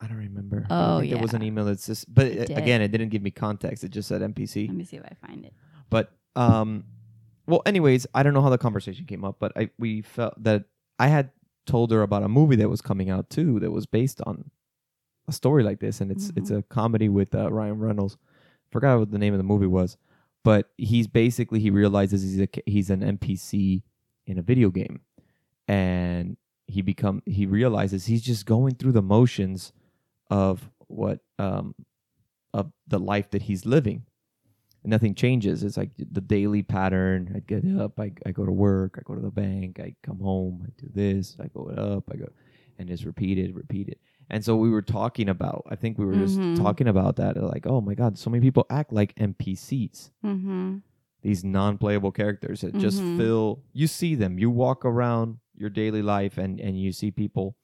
I 0.00 0.06
don't 0.06 0.16
remember. 0.18 0.66
I 0.70 0.74
Oh, 0.96 1.00
think 1.00 1.12
there 1.12 1.20
was 1.22 1.34
an 1.34 1.42
email 1.42 1.64
that's 1.66 1.86
just, 1.86 2.12
but 2.12 2.26
It 2.26 2.50
again, 2.50 2.80
it 2.80 2.88
didn't 2.92 3.08
give 3.10 3.20
me 3.22 3.30
context. 3.30 3.84
It 3.84 3.90
just 3.90 4.08
said 4.08 4.22
NPC. 4.22 4.68
Let 4.68 4.76
me 4.76 4.84
see 4.84 4.96
if 4.96 5.04
I 5.04 5.14
find 5.26 5.44
it. 5.44 5.52
But 5.90 6.12
um, 6.36 6.84
well, 7.46 7.62
anyways, 7.66 8.06
I 8.14 8.22
don't 8.22 8.32
know 8.34 8.42
how 8.42 8.50
the 8.50 8.58
conversation 8.58 9.04
came 9.06 9.24
up, 9.24 9.36
but 9.38 9.52
I 9.56 9.70
we 9.78 10.00
felt 10.02 10.40
that 10.42 10.64
I 10.98 11.08
had 11.08 11.30
told 11.66 11.90
her 11.92 12.02
about 12.02 12.22
a 12.22 12.28
movie 12.28 12.56
that 12.56 12.68
was 12.70 12.80
coming 12.80 13.10
out 13.10 13.28
too 13.30 13.60
that 13.60 13.70
was 13.70 13.86
based 13.86 14.20
on 14.26 14.50
a 15.28 15.32
story 15.32 15.62
like 15.62 15.80
this, 15.80 16.00
and 16.00 16.10
it's 16.10 16.32
it's 16.36 16.50
a 16.50 16.62
comedy 16.62 17.08
with 17.08 17.34
uh, 17.34 17.50
Ryan 17.50 17.78
Reynolds. 17.78 18.16
Forgot 18.70 18.98
what 18.98 19.10
the 19.10 19.18
name 19.18 19.34
of 19.34 19.38
the 19.38 19.44
movie 19.44 19.66
was, 19.66 19.96
but 20.42 20.70
he's 20.76 21.06
basically 21.06 21.60
he 21.60 21.70
realizes 21.70 22.22
he's 22.22 22.40
a 22.40 22.48
he's 22.66 22.90
an 22.90 23.00
NPC 23.00 23.82
in 24.26 24.38
a 24.38 24.42
video 24.42 24.70
game, 24.70 25.00
and 25.68 26.36
he 26.66 26.82
become 26.82 27.22
he 27.26 27.46
realizes 27.46 28.06
he's 28.06 28.22
just 28.22 28.46
going 28.46 28.74
through 28.74 28.92
the 28.92 29.02
motions 29.02 29.72
of 30.30 30.70
what 30.86 31.20
um 31.38 31.74
of 32.52 32.70
the 32.86 32.98
life 32.98 33.30
that 33.30 33.42
he's 33.42 33.66
living 33.66 34.04
and 34.84 34.90
nothing 34.90 35.14
changes. 35.14 35.64
It's 35.64 35.76
like 35.76 35.90
the 35.98 36.20
daily 36.20 36.62
pattern. 36.62 37.32
I 37.34 37.40
get 37.40 37.64
up, 37.80 37.98
I, 37.98 38.12
I 38.24 38.30
go 38.30 38.44
to 38.46 38.52
work, 38.52 38.96
I 38.98 39.02
go 39.04 39.14
to 39.14 39.20
the 39.20 39.30
bank, 39.30 39.80
I 39.80 39.94
come 40.02 40.20
home, 40.20 40.62
I 40.64 40.70
do 40.80 40.88
this, 40.94 41.36
I 41.42 41.48
go 41.48 41.70
up, 41.70 42.04
I 42.12 42.16
go, 42.16 42.28
and 42.78 42.88
it's 42.90 43.04
repeated, 43.04 43.56
repeated. 43.56 43.96
And 44.30 44.44
so 44.44 44.56
we 44.56 44.70
were 44.70 44.82
talking 44.82 45.28
about, 45.28 45.64
I 45.68 45.76
think 45.76 45.98
we 45.98 46.04
were 46.06 46.16
just 46.16 46.38
Mhm. 46.40 46.56
talking 46.56 46.88
about 46.88 47.16
that, 47.16 47.36
like, 47.36 47.66
oh 47.66 47.80
my 47.80 47.94
God, 47.94 48.18
so 48.18 48.30
many 48.30 48.40
people 48.40 48.64
act 48.70 48.92
like 48.92 49.14
NPCs, 49.16 50.10
Mm-hmm. 50.24 50.78
these 51.22 51.44
non 51.44 51.78
playable 51.78 52.10
characters 52.12 52.62
that 52.62 52.76
just 52.78 53.02
Mhm. 53.02 53.16
fill, 53.16 53.62
you 53.72 53.86
see 53.86 54.14
them, 54.14 54.38
you 54.38 54.50
walk 54.50 54.84
around 54.84 55.38
your 55.56 55.70
daily 55.70 56.02
life 56.02 56.38
and, 56.38 56.60
and 56.60 56.78
you 56.80 56.90
see 56.92 57.10
people. 57.10 57.56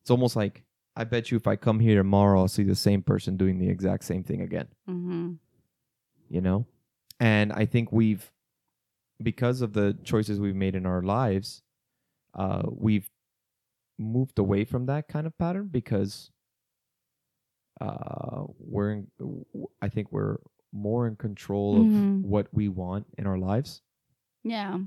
It's 0.00 0.10
almost 0.10 0.34
like, 0.34 0.64
I 0.96 1.04
bet 1.04 1.30
you 1.30 1.36
if 1.36 1.46
I 1.46 1.56
come 1.56 1.78
here 1.80 1.96
tomorrow, 1.96 2.40
I'll 2.40 2.48
see 2.48 2.64
the 2.64 2.74
same 2.74 3.02
person 3.02 3.36
doing 3.36 3.58
the 3.58 3.68
exact 3.68 4.04
same 4.04 4.22
thing 4.24 4.40
again 4.42 4.68
Mm-hmm. 4.88 5.32
you 6.28 6.40
know 6.40 6.66
and 7.20 7.52
i 7.52 7.64
think 7.66 7.92
we've 7.92 8.32
because 9.22 9.60
of 9.60 9.72
the 9.74 9.96
choices 10.02 10.40
we've 10.40 10.56
made 10.56 10.74
in 10.74 10.86
our 10.86 11.02
lives 11.02 11.62
uh 12.34 12.62
we've 12.70 13.08
moved 13.98 14.38
away 14.38 14.64
from 14.64 14.86
that 14.86 15.08
kind 15.08 15.26
of 15.26 15.36
pattern 15.38 15.68
because 15.70 16.30
uh 17.80 18.42
we're 18.58 18.90
in, 18.92 19.06
i 19.80 19.88
think 19.88 20.10
we're 20.12 20.36
more 20.72 21.06
in 21.06 21.16
control 21.16 21.82
of 21.82 21.86
Mhm. 21.88 22.22
what 22.22 22.46
we 22.52 22.68
want 22.68 23.06
in 23.18 23.26
our 23.26 23.38
lives 23.38 23.82
Yeah. 24.44 24.78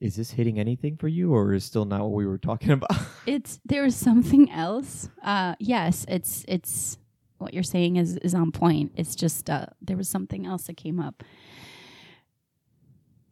is 0.00 0.16
this 0.16 0.30
hitting 0.30 0.58
anything 0.58 0.96
for 0.96 1.08
you 1.08 1.32
or 1.34 1.52
is 1.54 1.64
still 1.64 1.84
not 1.84 2.02
what 2.02 2.12
we 2.12 2.26
were 2.26 2.38
talking 2.38 2.70
about 2.78 2.96
It's 3.26 3.60
there 3.64 3.82
was 3.82 3.94
something 3.96 4.50
else. 4.50 5.10
Uh 5.22 5.54
yes, 5.58 6.06
it's 6.08 6.44
it's 6.48 6.96
what 7.38 7.52
you're 7.52 7.62
saying 7.62 7.96
is 7.96 8.16
is 8.18 8.34
on 8.34 8.52
point. 8.52 8.92
It's 8.96 9.14
just 9.14 9.50
uh 9.50 9.66
there 9.82 9.96
was 9.96 10.08
something 10.08 10.46
else 10.46 10.64
that 10.64 10.76
came 10.76 10.98
up 11.00 11.22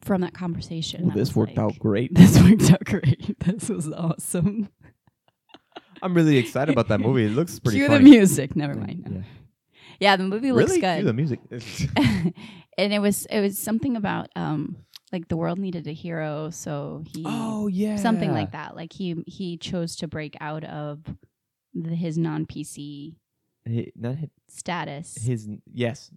from 0.07 0.21
that 0.23 0.33
conversation. 0.35 1.07
well, 1.09 1.17
this 1.17 1.35
worked 1.37 1.57
like- 1.57 1.65
out 1.75 1.79
great 1.79 2.15
This 2.21 2.41
worked 2.41 2.71
out 2.73 2.85
great. 2.85 3.37
This 3.45 3.69
was 3.69 3.93
awesome. 3.93 4.69
i'm 6.03 6.15
really 6.15 6.37
excited 6.37 6.73
about 6.73 6.89
that 6.89 7.01
movie 7.01 7.25
it 7.27 7.31
looks 7.33 7.59
pretty 7.65 7.79
Cue 7.79 7.87
funny 7.89 8.05
the 8.05 8.11
music. 8.11 8.55
Never 8.57 8.75
mind. 8.75 9.09
yeah. 9.11 9.23
Yeah, 9.99 10.17
the 10.17 10.25
movie 10.25 10.53
looks 10.53 10.73
good. 10.73 10.99
Cue 10.99 11.05
the 11.05 11.13
music 11.15 11.41
and 12.79 12.93
it 12.93 12.99
was 13.01 13.27
it 13.27 13.41
was 13.41 13.59
something 13.59 13.97
about 13.97 14.29
um 14.37 14.77
like 15.13 15.29
the 15.29 15.37
world 15.37 15.59
needed 15.59 15.87
a 15.87 15.93
hero, 15.93 16.51
so 16.51 17.03
he 17.15 17.23
oh 17.25 17.69
yeah 17.69 17.97
something 17.97 18.33
like 18.33 18.53
that. 18.53 18.77
Like 18.77 18.93
he 18.93 19.23
he 19.27 19.57
chose 19.57 19.97
to 19.97 20.09
break 20.09 20.37
out 20.41 20.65
of 20.65 21.01
the, 21.73 21.95
his 21.95 22.19
non 22.19 22.45
PC 22.45 23.15
Hi- 23.67 23.93
not 23.97 24.17
hi- 24.19 24.31
status. 24.49 25.17
his 25.17 25.49
yes 25.73 26.11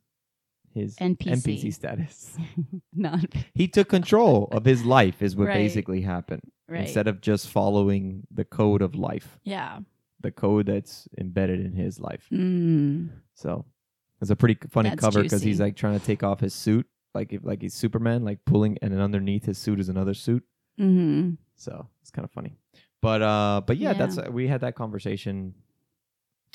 his 0.74 0.96
NPC. 0.98 1.32
NPC 1.44 1.74
status. 1.74 2.38
non 2.94 3.26
He 3.54 3.68
took 3.68 3.90
control 3.90 4.48
of 4.52 4.66
his 4.66 4.86
life 4.86 5.22
is 5.22 5.36
what 5.36 5.48
Right. 5.48 5.56
basically 5.56 6.02
happened 6.02 6.44
right. 6.68 6.82
instead 6.82 7.08
of 7.08 7.22
just 7.22 7.50
following 7.50 8.26
the 8.32 8.46
code 8.46 8.82
of 8.82 8.96
life, 8.96 9.40
yeah. 9.44 9.80
the 10.22 10.32
code 10.32 10.66
that's 10.68 11.08
embedded 11.18 11.60
in 11.66 11.74
his 11.74 12.00
life. 12.00 12.28
Mm. 12.32 13.10
So 13.36 13.66
it's 14.22 14.32
a 14.32 14.36
pretty 14.36 14.58
funny 14.70 14.90
That's 14.90 15.00
cover 15.02 15.24
because 15.24 15.42
he's 15.42 15.60
like 15.60 15.76
trying 15.76 16.00
to 16.00 16.06
take 16.06 16.24
off 16.24 16.40
his 16.42 16.54
suit, 16.54 16.86
like 17.14 17.32
if, 17.34 17.44
like 17.44 17.62
he's 17.62 17.74
Superman, 17.74 18.24
like 18.26 18.44
pulling, 18.46 18.78
and 18.82 18.92
then 18.92 19.00
underneath 19.00 19.46
his 19.46 19.58
suit 19.58 19.80
is 19.80 19.90
another 19.90 20.14
suit. 20.14 20.44
hmm 20.78 21.32
So 21.56 21.88
it's 22.02 22.12
kind 22.12 22.26
of 22.26 22.32
funny. 22.32 22.58
But 23.02 23.22
uh, 23.22 23.62
but 23.66 23.78
yeah, 23.78 23.92
Yeah. 23.92 23.98
that's 24.08 24.30
we 24.30 24.48
had 24.48 24.62
that 24.62 24.76
conversation 24.76 25.54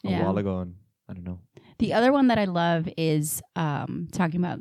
a 0.05 0.11
Yeah. 0.11 0.25
while 0.25 0.37
ago, 0.37 0.59
and 0.61 0.75
I 1.09 1.13
don't 1.13 1.25
know. 1.25 1.41
The 1.79 1.93
other 1.93 2.13
one 2.13 2.29
that 2.29 2.39
I 2.39 2.45
love 2.47 2.89
is 2.97 3.43
um, 3.57 4.09
talking 4.13 4.41
about 4.41 4.61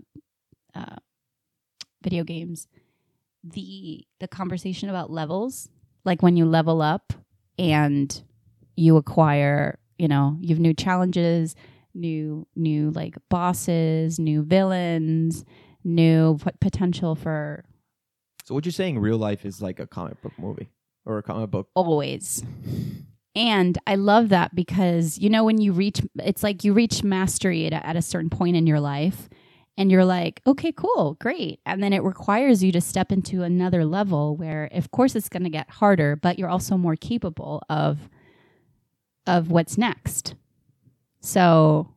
uh, 0.76 0.98
video 2.02 2.24
games. 2.24 2.68
The 3.44 4.06
the 4.20 4.28
conversation 4.28 4.90
about 4.90 5.12
levels, 5.12 5.70
like 6.06 6.22
when 6.22 6.38
you 6.38 6.46
level 6.46 6.82
up 6.82 7.14
and 7.60 8.24
you 8.76 8.98
acquire, 8.98 9.80
you 9.98 10.08
know, 10.08 10.38
you 10.42 10.50
have 10.50 10.60
new 10.60 10.74
challenges, 10.74 11.56
new 11.94 12.48
new 12.56 12.92
like 12.92 13.16
bosses, 13.30 14.18
new 14.20 14.44
villains, 14.44 15.44
new 15.84 16.38
p- 16.38 16.52
potential 16.62 17.16
for 17.16 17.66
So 18.46 18.56
what 18.56 18.66
you're 18.66 18.72
saying, 18.72 19.00
real 19.00 19.18
life 19.18 19.46
is 19.46 19.62
like 19.62 19.80
a 19.80 19.88
comic 19.88 20.22
book 20.22 20.34
movie 20.38 20.70
or 21.06 21.18
a 21.18 21.24
comic 21.24 21.52
book. 21.52 21.68
always. 21.76 22.44
And 23.36 23.78
I 23.88 23.96
love 23.96 24.30
that 24.30 24.54
because 24.54 25.18
you 25.18 25.30
know 25.30 25.44
when 25.44 25.60
you 25.60 25.74
reach 25.74 26.02
it's 26.20 26.44
like 26.44 26.64
you 26.64 26.74
reach 26.74 27.04
mastery 27.04 27.66
at 27.66 27.74
a, 27.74 27.86
at 27.86 27.96
a 27.96 28.02
certain 28.02 28.30
point 28.30 28.56
in 28.56 28.68
your 28.68 28.80
life 28.80 29.28
and 29.76 29.92
you're 29.92 30.06
like, 30.06 30.42
"Okay, 30.46 30.72
cool, 30.72 31.16
great." 31.20 31.60
And 31.66 31.82
then 31.82 31.94
it 31.94 32.04
requires 32.04 32.64
you 32.64 32.72
to 32.74 32.80
step 32.82 33.12
into 33.12 33.42
another 33.42 33.86
level 33.86 34.36
where 34.38 34.70
of 34.72 34.92
course 34.92 35.16
it's 35.16 35.30
going 35.30 35.44
to 35.44 35.50
get 35.50 35.68
harder, 35.70 36.16
but 36.16 36.38
you're 36.38 36.50
also 36.50 36.78
more 36.78 36.96
capable 36.96 37.64
of 37.70 38.08
of 39.26 39.50
what's 39.50 39.78
next. 39.78 40.36
So, 41.22 41.96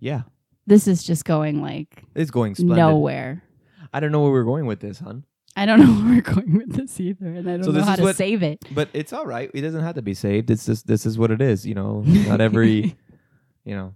Yeah, 0.00 0.22
this 0.66 0.88
is 0.88 1.04
just 1.04 1.24
going 1.24 1.60
like 1.62 2.02
it's 2.16 2.30
going 2.32 2.54
splendid. 2.56 2.76
nowhere. 2.78 3.44
I 3.92 4.00
don't 4.00 4.10
know 4.12 4.22
where 4.22 4.32
we're 4.32 4.44
going 4.44 4.66
with 4.66 4.80
this, 4.80 4.98
hon. 4.98 5.24
I 5.58 5.66
don't 5.66 5.80
know 5.80 5.86
where 6.04 6.14
we're 6.16 6.20
going 6.22 6.54
with 6.56 6.72
this 6.76 7.00
either, 7.00 7.26
and 7.26 7.50
I 7.50 7.54
don't 7.56 7.64
So 7.64 7.72
know 7.72 7.82
how 7.82 7.96
to 7.96 8.02
what- 8.02 8.16
save 8.16 8.42
it. 8.42 8.64
But 8.70 8.88
it's 8.92 9.12
all 9.12 9.26
right. 9.26 9.50
It 9.52 9.62
doesn't 9.62 9.82
have 9.82 9.96
to 9.96 10.02
be 10.02 10.14
saved. 10.14 10.50
It's 10.50 10.64
just 10.66 10.86
this 10.86 11.04
is 11.04 11.18
what 11.18 11.30
it 11.30 11.42
is. 11.42 11.66
You 11.66 11.74
know, 11.74 12.02
not 12.06 12.40
every, 12.40 12.96
you 13.64 13.74
know, 13.74 13.94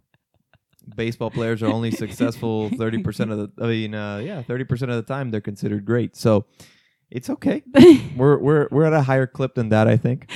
baseball 0.96 1.30
players 1.30 1.62
are 1.62 1.68
only 1.68 1.92
successful 1.92 2.68
thirty 2.76 2.98
percent 3.02 3.30
of 3.30 3.38
the. 3.38 3.64
I 3.64 3.66
mean, 3.68 3.94
uh, 3.94 4.18
yeah, 4.18 4.42
thirty 4.42 4.64
percent 4.64 4.90
of 4.90 4.96
the 4.96 5.02
time 5.14 5.30
they're 5.30 5.40
considered 5.40 5.84
great. 5.84 6.16
So 6.16 6.46
it's 7.10 7.30
okay. 7.30 7.62
We're 8.16 8.38
we're 8.38 8.68
we're 8.72 8.84
at 8.84 8.92
a 8.92 9.02
higher 9.02 9.26
clip 9.28 9.54
than 9.54 9.68
that. 9.68 9.86
I 9.86 9.96
think. 9.96 10.28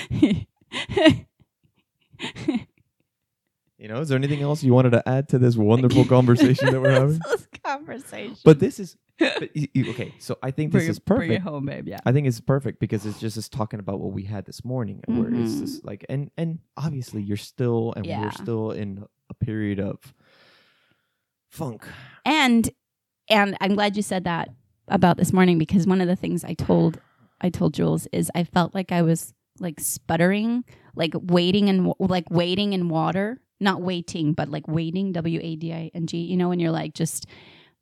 You 3.78 3.88
know, 3.88 4.00
is 4.00 4.08
there 4.08 4.16
anything 4.16 4.40
else 4.40 4.62
you 4.62 4.72
wanted 4.72 4.90
to 4.92 5.06
add 5.06 5.28
to 5.30 5.38
this 5.38 5.54
wonderful 5.54 6.06
conversation 6.06 6.70
that 6.72 6.80
we're 6.80 6.90
having? 6.90 7.20
This 7.30 7.46
conversation. 7.62 8.36
But 8.42 8.58
this 8.58 8.80
is 8.80 8.96
but 9.18 9.50
y- 9.56 9.68
y- 9.74 9.84
okay. 9.90 10.14
So 10.18 10.38
I 10.42 10.50
think 10.50 10.72
this 10.72 10.80
bring 10.80 10.90
is 10.90 10.96
it, 10.98 11.04
bring 11.04 11.20
it 11.32 11.34
perfect. 11.36 11.44
home, 11.48 11.66
babe. 11.66 11.88
Yeah. 11.88 11.98
I 12.04 12.12
think 12.12 12.26
it's 12.26 12.40
perfect 12.40 12.80
because 12.80 13.06
it's 13.06 13.18
just 13.20 13.38
us 13.38 13.48
talking 13.48 13.80
about 13.80 14.00
what 14.00 14.12
we 14.12 14.24
had 14.24 14.44
this 14.44 14.64
morning, 14.64 15.02
where 15.06 15.28
it's 15.32 15.60
just 15.60 15.78
mm-hmm. 15.78 15.88
like, 15.88 16.06
and 16.08 16.30
and 16.36 16.58
obviously 16.76 17.22
you're 17.22 17.36
still, 17.36 17.92
and 17.96 18.06
Yeah. 18.06 18.22
we're 18.22 18.30
still 18.32 18.70
in 18.72 19.04
a 19.30 19.34
period 19.34 19.80
of 19.80 19.98
funk. 21.50 21.86
And 22.24 22.68
and 23.28 23.56
I'm 23.60 23.74
glad 23.74 23.96
you 23.96 24.02
said 24.02 24.24
that 24.24 24.50
about 24.88 25.16
this 25.16 25.32
morning 25.32 25.58
because 25.58 25.86
one 25.86 26.00
of 26.00 26.08
the 26.08 26.16
things 26.16 26.44
I 26.44 26.54
told 26.54 27.00
I 27.40 27.50
told 27.50 27.74
Jules 27.74 28.06
is 28.12 28.30
I 28.34 28.44
felt 28.44 28.74
like 28.74 28.92
I 28.92 29.02
was 29.02 29.34
like 29.58 29.80
sputtering, 29.80 30.64
like 30.94 31.14
waiting 31.14 31.68
and 31.68 31.92
like 31.98 32.30
waiting 32.30 32.72
in 32.72 32.88
water, 32.88 33.40
not 33.60 33.82
waiting, 33.82 34.32
but 34.32 34.48
like 34.48 34.68
waiting. 34.68 35.12
W 35.12 35.40
a 35.42 35.56
d 35.56 35.72
i 35.72 35.90
n 35.94 36.06
g. 36.06 36.18
You 36.18 36.36
know 36.36 36.48
when 36.48 36.60
you're 36.60 36.70
like 36.70 36.94
just, 36.94 37.26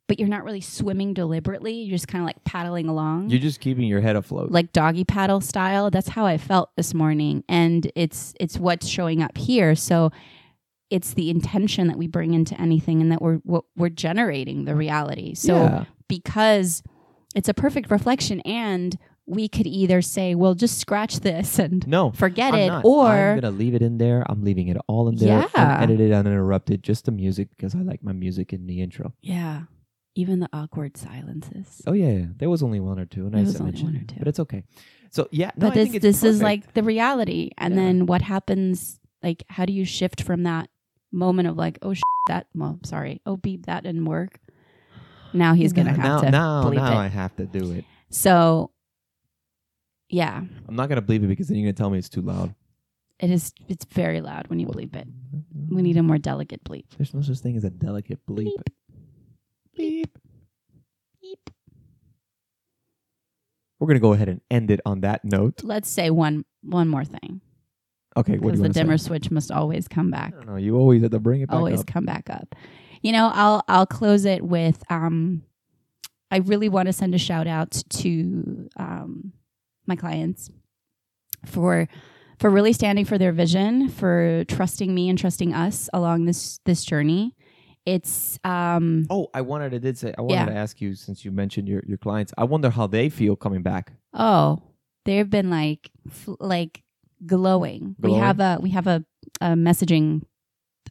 but 0.07 0.19
you're 0.19 0.29
not 0.29 0.43
really 0.43 0.61
swimming 0.61 1.13
deliberately. 1.13 1.73
You're 1.73 1.95
just 1.95 2.07
kind 2.07 2.21
of 2.23 2.27
like 2.27 2.43
paddling 2.43 2.87
along. 2.87 3.29
You're 3.29 3.39
just 3.39 3.59
keeping 3.59 3.85
your 3.87 4.01
head 4.01 4.15
afloat. 4.15 4.51
like 4.51 4.71
doggy 4.73 5.03
paddle 5.03 5.41
style. 5.41 5.89
That's 5.89 6.09
how 6.09 6.25
I 6.25 6.37
felt 6.37 6.69
this 6.75 6.93
morning, 6.93 7.43
and 7.49 7.91
it's 7.95 8.33
it's 8.39 8.57
what's 8.59 8.87
showing 8.87 9.21
up 9.23 9.37
here. 9.37 9.75
So 9.75 10.11
it's 10.91 11.13
the 11.15 11.29
intention 11.31 11.87
that 11.87 11.97
we 11.97 12.07
bring 12.07 12.33
into 12.33 12.59
anything, 12.61 13.01
and 13.01 13.11
that 13.11 13.21
we're 13.21 13.39
we're 13.43 13.61
we're 13.75 13.89
generating 13.89 14.65
the 14.65 14.75
reality. 14.75 15.33
So 15.33 15.55
yeah. 15.55 15.85
because 16.07 16.83
it's 17.35 17.49
a 17.49 17.53
perfect 17.53 17.89
reflection, 17.89 18.41
and 18.41 18.95
we 19.25 19.47
could 19.49 19.65
either 19.65 20.03
say, 20.03 20.35
"Well, 20.35 20.53
just 20.53 20.77
scratch 20.77 21.21
this 21.21 21.57
and 21.57 21.85
no, 21.87 22.11
forget 22.11 22.53
I'm 22.53 22.59
it," 22.59 22.67
not. 22.67 22.85
or 22.85 23.07
I'm 23.09 23.39
gonna 23.41 23.49
leave 23.55 23.73
it 23.73 23.81
in 23.81 23.97
there. 23.97 24.23
I'm 24.29 24.43
leaving 24.43 24.67
it 24.67 24.77
all 24.87 25.09
in 25.09 25.15
there, 25.15 25.47
Yeah. 25.55 25.81
unedited, 25.83 26.11
uninterrupted, 26.11 26.83
just 26.83 27.05
the 27.05 27.11
music 27.11 27.49
because 27.57 27.73
I 27.73 27.79
like 27.79 28.03
my 28.03 28.13
music 28.13 28.53
in 28.53 28.67
the 28.67 28.81
intro. 28.81 29.13
yeah, 29.23 29.63
Even 30.17 30.39
the 30.39 30.49
awkward 30.53 30.95
silences. 30.97 31.81
Oh 31.85 31.91
yeah, 31.93 32.09
yeah. 32.09 32.25
There 32.37 32.49
was 32.49 32.63
only 32.63 32.79
one 32.79 32.99
or 32.99 33.05
two, 33.05 33.25
and 33.25 33.33
There 33.33 33.39
I 33.41 33.43
was 33.43 33.51
said 33.51 33.61
only 33.61 33.71
mention 33.73 33.87
one 33.87 33.95
or 33.97 34.05
two. 34.05 34.15
but 34.17 34.27
it's 34.29 34.39
okay. 34.39 34.63
So 35.11 35.27
yeah, 35.31 35.51
no, 35.57 35.67
but 35.67 35.71
I 35.71 35.75
this 35.75 35.83
think 35.85 35.95
it's 35.95 36.03
this 36.03 36.23
is 36.23 36.41
like 36.41 36.73
the 36.73 36.83
reality. 36.83 37.51
And 37.57 37.73
Yeah. 37.75 37.81
then 37.81 38.05
what 38.05 38.21
happens? 38.21 38.99
Like, 39.21 39.43
how 39.49 39.65
do 39.65 39.73
you 39.73 39.83
shift 39.85 40.21
from 40.23 40.43
that 40.43 40.69
moment 41.11 41.47
of 41.49 41.57
like, 41.57 41.79
oh, 41.81 41.93
sh- 41.93 42.01
that, 42.27 42.47
well, 42.55 42.79
sorry, 42.83 43.21
oh, 43.25 43.37
beep, 43.37 43.65
that 43.65 43.83
didn't 43.83 44.05
work. 44.05 44.39
Now 45.33 45.53
he's 45.53 45.73
gonna 45.73 45.89
have 45.91 45.97
now, 45.99 46.21
to 46.21 46.31
now, 46.31 46.63
bleep 46.63 46.75
now 46.75 46.93
it. 46.93 46.95
I 46.95 47.07
have 47.07 47.35
to 47.37 47.45
do 47.45 47.71
it. 47.71 47.85
So, 48.09 48.71
yeah, 50.09 50.41
I'm 50.67 50.75
not 50.75 50.87
gonna 50.89 51.01
bleep 51.01 51.23
it 51.23 51.27
because 51.27 51.47
then 51.47 51.57
you're 51.57 51.65
gonna 51.65 51.73
tell 51.73 51.89
me 51.89 51.97
it's 51.97 52.09
too 52.09 52.21
loud. 52.21 52.53
it 53.19 53.29
is. 53.31 53.53
It's 53.67 53.85
very 53.85 54.21
loud 54.21 54.47
when 54.47 54.59
you 54.59 54.67
bleep 54.67 54.95
it. 54.95 55.07
We 55.69 55.81
need 55.81 55.97
a 55.97 56.03
more 56.03 56.17
delicate 56.17 56.63
bleep. 56.63 56.85
There's 56.97 57.13
no 57.13 57.21
such 57.21 57.39
thing 57.39 57.57
as 57.57 57.63
a 57.63 57.69
delicate 57.69 58.19
bleep. 58.25 58.51
Beep. 59.75 60.17
Beep. 61.21 61.49
We're 63.79 63.87
gonna 63.87 63.99
go 63.99 64.13
ahead 64.13 64.29
and 64.29 64.41
end 64.49 64.71
it 64.71 64.79
on 64.85 65.01
that 65.01 65.25
note. 65.25 65.63
Let's 65.63 65.89
say 65.89 66.09
one 66.09 66.45
one 66.63 66.87
more 66.87 67.05
thing 67.05 67.41
Okay, 68.17 68.37
what 68.37 68.53
do 68.53 68.57
because 68.57 68.59
you 68.59 68.63
the 68.63 68.69
to 68.69 68.73
dimmer 68.73 68.97
say? 68.97 69.07
switch 69.07 69.29
must 69.29 69.51
always 69.51 69.87
come 69.87 70.09
back. 70.09 70.33
I 70.33 70.37
don't 70.37 70.47
know. 70.47 70.55
You 70.55 70.77
always 70.77 71.01
have 71.01 71.11
to 71.11 71.19
bring 71.19 71.41
it 71.41 71.49
back 71.49 71.57
always 71.57 71.81
up. 71.81 71.87
come 71.87 72.05
back 72.05 72.29
up. 72.29 72.55
You 73.01 73.11
know, 73.11 73.29
I'll 73.33 73.61
I'll 73.67 73.85
close 73.85 74.25
it 74.25 74.41
with 74.43 74.81
um 74.89 75.43
I 76.31 76.37
really 76.37 76.69
want 76.69 76.87
to 76.87 76.93
send 76.93 77.13
a 77.13 77.17
shout 77.19 77.47
out 77.47 77.71
to 77.89 78.69
um 78.77 79.33
my 79.85 79.95
clients 79.97 80.49
for 81.45 81.87
for 82.39 82.49
really 82.49 82.73
standing 82.73 83.05
for 83.05 83.17
their 83.17 83.31
vision, 83.33 83.89
for 83.89 84.43
trusting 84.47 84.93
me 84.95 85.09
and 85.09 85.19
trusting 85.19 85.53
us 85.53 85.89
along 85.93 86.25
this 86.25 86.59
this 86.65 86.83
journey. 86.85 87.35
It's 87.85 88.39
um 88.43 89.05
Oh, 89.09 89.27
I 89.33 89.41
wanted 89.41 89.71
to 89.71 89.79
did 89.79 89.97
say 89.97 90.13
I 90.17 90.21
wanted 90.21 90.33
Yeah. 90.35 90.45
to 90.45 90.55
ask 90.55 90.81
you 90.81 90.95
since 90.95 91.23
you 91.23 91.31
mentioned 91.31 91.67
your 91.67 91.83
your 91.87 91.97
clients. 91.97 92.33
I 92.37 92.43
wonder 92.45 92.69
how 92.69 92.87
they 92.87 93.09
feel 93.09 93.35
coming 93.35 93.61
back. 93.61 93.93
oh, 94.13 94.61
they've 95.05 95.29
been 95.29 95.49
like 95.49 95.91
f- 96.07 96.29
like 96.39 96.81
glowing. 97.25 97.95
We 97.99 98.13
have 98.13 98.39
a 98.39 98.57
we 98.61 98.71
have 98.71 98.87
a, 98.87 99.03
a 99.41 99.49
messaging 99.53 100.23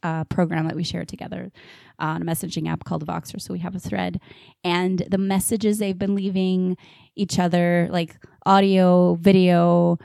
uh, 0.03 0.23
program 0.25 0.67
that 0.67 0.75
we 0.75 0.83
share 0.83 1.05
together 1.05 1.51
on 1.99 2.21
a 2.21 2.25
messaging 2.25 2.67
app 2.69 2.83
called 2.83 3.05
Voxer. 3.05 3.41
So 3.41 3.53
we 3.53 3.59
have 3.59 3.75
a 3.75 3.79
thread, 3.79 4.19
and 4.63 4.99
the 5.09 5.17
messages 5.17 5.77
they've 5.79 5.97
been 5.97 6.15
leaving 6.15 6.77
each 7.15 7.39
other, 7.39 7.87
like 7.91 8.15
audio, 8.45 9.15
video, 9.15 9.97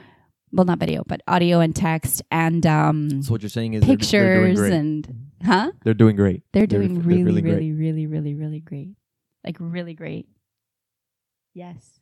well, 0.52 0.64
not 0.64 0.78
video, 0.78 1.02
but 1.06 1.20
audio 1.28 1.60
and 1.60 1.74
text, 1.76 2.22
and 2.30 2.66
um, 2.66 3.22
So 3.22 3.32
what 3.32 3.42
you're 3.42 3.48
saying 3.48 3.74
is 3.74 3.82
they're- 3.82 3.96
they're, 3.96 4.34
doing 4.36 4.54
pictures, 4.54 4.58
great. 4.58 4.72
and 4.72 5.30
huh? 5.44 5.72
they're 5.84 5.94
doing 5.94 6.16
great. 6.16 6.42
They're 6.52 6.66
They're- 6.66 6.80
doing 6.80 6.94
they're 6.94 7.02
really, 7.04 7.22
really 7.40 7.42
really, 7.42 7.72
really, 7.72 8.06
really, 8.06 8.34
really, 8.34 8.60
great. 8.60 8.90
Like 9.44 9.56
really 9.60 9.94
great. 9.94 10.26
Yes. 11.54 12.00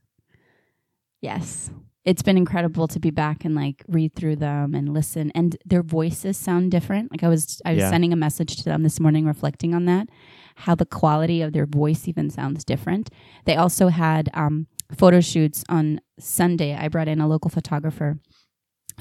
Yes. 1.21 1.71
It's 2.05 2.23
been 2.23 2.39
incredible 2.39 2.89
to 2.89 2.99
be 3.01 3.11
back 3.11 3.45
and 3.45 3.55
like 3.55 3.85
read 3.89 4.15
through 4.15 4.37
them 4.37 4.75
and 4.75 4.95
listen 4.95 5.31
and 5.35 5.57
their 5.67 5.83
voices 5.83 6.37
sound 6.39 6.71
different. 6.71 7.11
Like 7.11 7.23
I 7.23 7.29
was 7.29 7.61
I 7.67 7.75
was 7.75 7.81
Yeah. 7.81 7.91
sending 7.91 8.13
a 8.13 8.17
message 8.17 8.57
to 8.57 8.65
them 8.65 8.83
this 8.83 8.99
morning 8.99 9.27
reflecting 9.27 9.75
on 9.75 9.85
that, 9.87 10.09
how 10.57 10.75
the 10.75 10.87
quality 10.87 11.43
of 11.43 11.53
their 11.53 11.67
voice 11.67 12.09
even 12.09 12.31
sounds 12.31 12.65
different. 12.65 13.11
They 13.45 13.57
also 13.57 13.89
had 13.89 14.31
um 14.33 14.69
photo 14.97 15.21
shoots 15.21 15.65
on 15.69 16.01
Sunday. 16.19 16.75
I 16.75 16.89
brought 16.89 17.09
in 17.09 17.21
a 17.21 17.29
local 17.29 17.51
photographer 17.51 18.19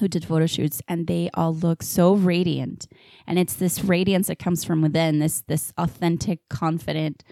who 0.00 0.08
did 0.08 0.24
photo 0.24 0.46
shoots 0.46 0.80
and 0.88 1.06
they 1.06 1.28
all 1.34 1.54
look 1.54 1.82
so 1.82 2.14
radiant 2.14 2.86
and 3.26 3.38
it's 3.38 3.54
this 3.54 3.82
radiance 3.84 4.28
that 4.28 4.38
comes 4.38 4.64
from 4.64 4.82
within 4.82 5.18
this 5.18 5.42
this 5.48 5.72
authentic 5.76 6.40
confident 6.48 7.24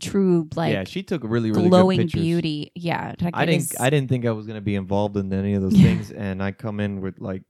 true 0.00 0.48
like 0.56 0.72
yeah, 0.72 0.84
she 0.84 1.02
took 1.02 1.22
really 1.24 1.50
really 1.50 1.68
glowing 1.68 2.06
beauty 2.06 2.72
yeah 2.74 3.14
like 3.20 3.34
I 3.36 3.44
didn't 3.44 3.78
I 3.80 3.90
didn't 3.90 4.08
think 4.08 4.24
I 4.26 4.32
was 4.32 4.46
gonna 4.46 4.60
be 4.60 4.74
involved 4.74 5.16
in 5.16 5.32
any 5.32 5.54
of 5.54 5.62
those 5.62 5.72
things, 5.86 6.10
and 6.10 6.42
I 6.42 6.52
come 6.52 6.80
in 6.80 7.00
with 7.02 7.20
like 7.20 7.42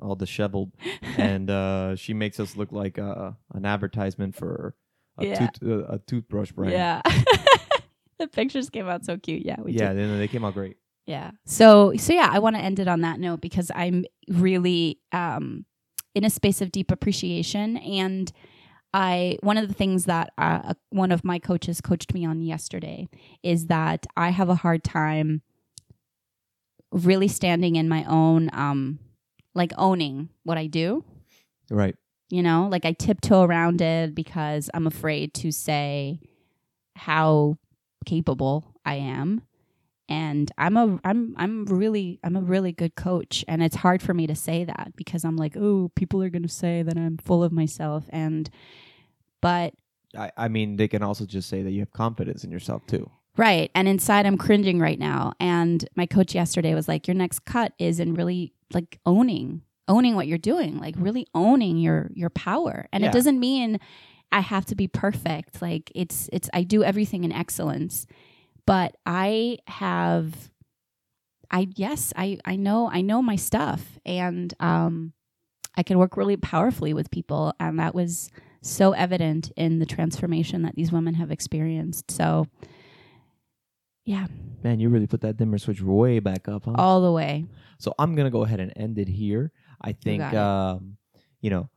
all 0.00 0.16
disheveled, 0.16 0.72
and 1.16 1.48
uh, 1.48 1.94
she 1.94 2.12
makes 2.12 2.40
us 2.40 2.56
look 2.56 2.72
like 2.72 2.98
uh, 2.98 3.30
an 3.54 3.64
advertisement 3.64 4.34
for 4.34 4.74
a, 5.16 5.24
Yeah. 5.24 5.46
tooth, 5.46 5.70
uh, 5.70 5.84
a 5.94 5.98
toothbrush 6.00 6.50
brand. 6.50 6.72
yeah 6.72 7.02
the 8.18 8.26
pictures 8.26 8.68
came 8.68 8.88
out 8.88 9.04
so 9.04 9.16
cute 9.16 9.46
yeah 9.46 9.60
we 9.60 9.72
yeah, 9.72 9.92
did. 9.92 10.18
they 10.18 10.26
came 10.28 10.44
out 10.44 10.54
great. 10.54 10.76
Yeah. 11.06 11.32
So 11.44 11.92
so 11.96 12.12
yeah 12.12 12.28
i 12.32 12.38
want 12.38 12.56
to 12.56 12.62
end 12.62 12.78
it 12.78 12.88
on 12.88 13.00
that 13.00 13.18
note 13.18 13.40
because 13.40 13.70
i'm 13.74 14.04
really 14.28 14.98
um 15.12 15.64
in 16.14 16.24
a 16.24 16.30
space 16.30 16.60
of 16.60 16.70
deep 16.70 16.90
appreciation. 16.90 17.76
And 17.78 18.30
i 18.94 19.38
one 19.42 19.56
of 19.56 19.66
the 19.68 19.74
things 19.74 20.04
that 20.04 20.32
uh, 20.38 20.74
one 20.90 21.10
of 21.10 21.24
my 21.24 21.38
coaches 21.38 21.80
coached 21.80 22.12
me 22.14 22.26
on 22.26 22.42
yesterday 22.42 23.08
is 23.42 23.66
that 23.66 24.06
i 24.16 24.28
have 24.30 24.48
a 24.50 24.54
hard 24.54 24.84
time 24.84 25.40
really 26.90 27.28
standing 27.28 27.76
in 27.76 27.88
my 27.88 28.04
own 28.04 28.50
um 28.52 28.98
like 29.54 29.72
owning 29.78 30.28
what 30.44 30.58
i 30.58 30.66
do. 30.66 31.04
Right. 31.70 31.96
you 32.28 32.42
know 32.42 32.68
like 32.70 32.84
i 32.84 32.92
tiptoe 32.92 33.42
around 33.42 33.80
it 33.80 34.14
because 34.14 34.68
i'm 34.74 34.86
afraid 34.86 35.32
to 35.34 35.50
say 35.50 36.20
how 36.96 37.56
capable 38.04 38.74
i 38.84 38.96
am 38.96 39.40
and 40.12 40.52
i'm 40.58 40.76
a 40.76 40.98
i'm 41.04 41.34
i'm 41.36 41.64
really 41.66 42.18
i'm 42.24 42.36
a 42.36 42.40
really 42.40 42.72
good 42.72 42.94
coach 42.94 43.44
and 43.48 43.62
it's 43.62 43.76
hard 43.76 44.00
for 44.02 44.12
me 44.14 44.26
to 44.26 44.34
say 44.34 44.64
that 44.64 44.92
because 44.96 45.24
i'm 45.24 45.36
like 45.36 45.56
oh 45.56 45.90
people 45.96 46.22
are 46.22 46.30
going 46.30 46.42
to 46.42 46.48
say 46.48 46.82
that 46.82 46.96
i'm 46.96 47.16
full 47.18 47.42
of 47.42 47.52
myself 47.52 48.04
and 48.10 48.50
but 49.40 49.74
I, 50.16 50.30
I 50.36 50.48
mean, 50.48 50.76
they 50.76 50.88
can 50.88 51.02
also 51.02 51.24
just 51.24 51.48
say 51.48 51.62
that 51.62 51.70
you 51.70 51.80
have 51.80 51.92
confidence 51.92 52.44
in 52.44 52.50
yourself 52.50 52.86
too. 52.86 53.10
Right. 53.36 53.70
And 53.74 53.88
inside 53.88 54.26
I'm 54.26 54.36
cringing 54.36 54.78
right 54.78 54.98
now. 54.98 55.32
And 55.40 55.88
my 55.96 56.04
coach 56.06 56.34
yesterday 56.34 56.74
was 56.74 56.86
like, 56.86 57.08
Your 57.08 57.14
next 57.14 57.40
cut 57.46 57.72
is 57.78 57.98
in 57.98 58.14
really 58.14 58.52
like 58.74 58.98
owning, 59.06 59.62
owning 59.88 60.14
what 60.14 60.26
you're 60.26 60.36
doing, 60.38 60.78
like 60.78 60.94
really 60.98 61.26
owning 61.34 61.78
your 61.78 62.10
your 62.14 62.30
power. 62.30 62.86
And 62.92 63.02
Yeah. 63.02 63.08
it 63.08 63.12
doesn't 63.14 63.40
mean 63.40 63.80
I 64.30 64.40
have 64.40 64.66
to 64.66 64.74
be 64.74 64.86
perfect. 64.86 65.62
Like 65.62 65.90
it's 65.94 66.28
it's 66.32 66.50
I 66.52 66.62
do 66.62 66.84
everything 66.84 67.24
in 67.24 67.32
excellence. 67.32 68.06
But 68.66 68.96
I 69.06 69.58
have 69.66 70.50
I 71.50 71.68
yes, 71.76 72.12
I 72.16 72.38
I 72.44 72.56
know 72.56 72.88
I 72.90 73.00
know 73.02 73.20
my 73.22 73.36
stuff 73.36 73.98
and 74.06 74.52
um 74.60 75.12
I 75.76 75.82
can 75.82 75.98
work 75.98 76.16
really 76.16 76.36
powerfully 76.36 76.92
with 76.94 77.10
people 77.10 77.54
and 77.58 77.78
that 77.78 77.94
was 77.94 78.30
so 78.60 78.92
evident 78.92 79.50
in 79.56 79.78
the 79.80 79.86
transformation 79.86 80.62
that 80.62 80.76
these 80.76 80.92
women 80.92 81.14
have 81.14 81.30
experienced. 81.30 82.10
So 82.10 82.46
yeah, 84.04 84.26
Man, 84.64 84.80
you 84.80 84.88
really 84.88 85.06
put 85.06 85.20
that 85.22 85.36
dimmer 85.36 85.58
switch 85.58 85.80
way 85.82 86.18
back 86.20 86.48
up, 86.48 86.64
huh? 86.64 86.74
all 86.76 87.00
the 87.02 87.12
way. 87.12 87.46
So 87.78 87.94
I'm 87.98 88.14
gonna 88.14 88.30
go 88.30 88.44
ahead 88.44 88.60
and 88.60 88.72
end 88.76 88.98
it 88.98 89.08
here. 89.08 89.52
I 89.80 89.92
think 89.92 90.22
it. 90.22 90.34
um, 90.36 90.96
you 91.40 91.50
know, 91.50 91.68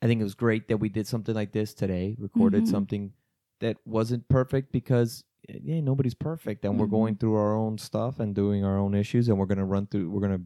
I 0.00 0.06
think 0.06 0.20
it 0.20 0.24
was 0.24 0.34
great 0.34 0.68
that 0.68 0.78
we 0.78 0.88
did 0.88 1.06
something 1.06 1.34
like 1.34 1.52
this 1.52 1.74
today, 1.74 2.16
recorded 2.18 2.64
Mhm. 2.64 2.68
something 2.68 3.12
that 3.60 3.76
wasn't 3.86 4.28
perfect 4.28 4.72
because 4.72 5.24
yeah, 5.48 5.80
nobody's 5.80 6.14
perfect 6.14 6.64
and 6.64 6.78
we're 6.78 6.86
Mhm. 6.86 6.90
going 6.90 7.14
through 7.16 7.34
our 7.34 7.54
own 7.56 7.78
stuff 7.78 8.20
and 8.20 8.34
doing 8.34 8.64
our 8.64 8.78
own 8.78 8.94
issues 8.94 9.28
and 9.28 9.38
we're 9.38 9.46
gonna 9.46 9.64
run 9.66 9.86
through 9.86 10.10
we're 10.10 10.20
gonna 10.20 10.42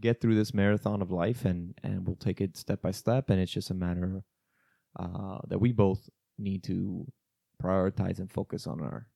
get 0.00 0.20
through 0.20 0.34
this 0.34 0.52
marathon 0.52 1.00
of 1.02 1.10
life 1.10 1.44
and 1.44 1.74
and 1.82 2.06
we'll 2.06 2.16
take 2.16 2.40
it 2.40 2.56
step 2.56 2.82
by 2.82 2.90
step 2.90 3.30
and 3.30 3.40
it's 3.40 3.52
just 3.52 3.70
a 3.70 3.74
matter 3.74 4.22
uh 4.98 5.38
that 5.48 5.58
we 5.60 5.72
both 5.72 6.08
need 6.38 6.62
to 6.64 7.06
prioritize 7.62 8.18
and 8.18 8.30
focus 8.30 8.66
on 8.66 8.80
our 8.80 9.06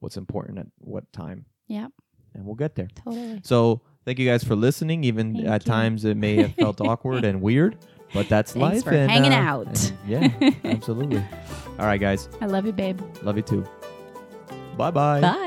what's 0.00 0.16
important 0.16 0.58
at 0.58 0.66
what 0.78 1.10
time. 1.12 1.46
Yep. 1.68 1.90
And 2.34 2.44
we'll 2.44 2.54
get 2.54 2.74
there. 2.74 2.88
Totally. 2.94 3.40
So 3.42 3.80
thank 4.04 4.18
you 4.18 4.26
guys 4.28 4.44
for 4.44 4.54
listening. 4.54 5.02
Even 5.04 5.34
Thank 5.34 5.46
at 5.48 5.66
you. 5.66 5.72
times 5.72 6.04
it 6.04 6.16
may 6.16 6.36
have 6.36 6.54
felt 6.54 6.80
awkward 6.90 7.24
and 7.24 7.40
weird, 7.40 7.78
but 8.12 8.28
that's 8.28 8.52
Thanks 8.52 8.76
life. 8.76 8.84
for 8.84 8.90
and, 8.92 9.10
hanging 9.10 9.32
uh, 9.32 9.36
out. 9.36 9.66
and 9.66 9.92
yeah, 10.06 10.50
absolutely. 10.64 11.18
All 11.78 11.86
right, 11.86 12.00
guys. 12.00 12.28
I 12.42 12.46
love 12.46 12.66
you, 12.66 12.72
babe. 12.72 13.00
Love 13.22 13.36
you 13.38 13.42
too. 13.42 13.64
Bye-bye. 14.76 15.20
Bye. 15.20 15.45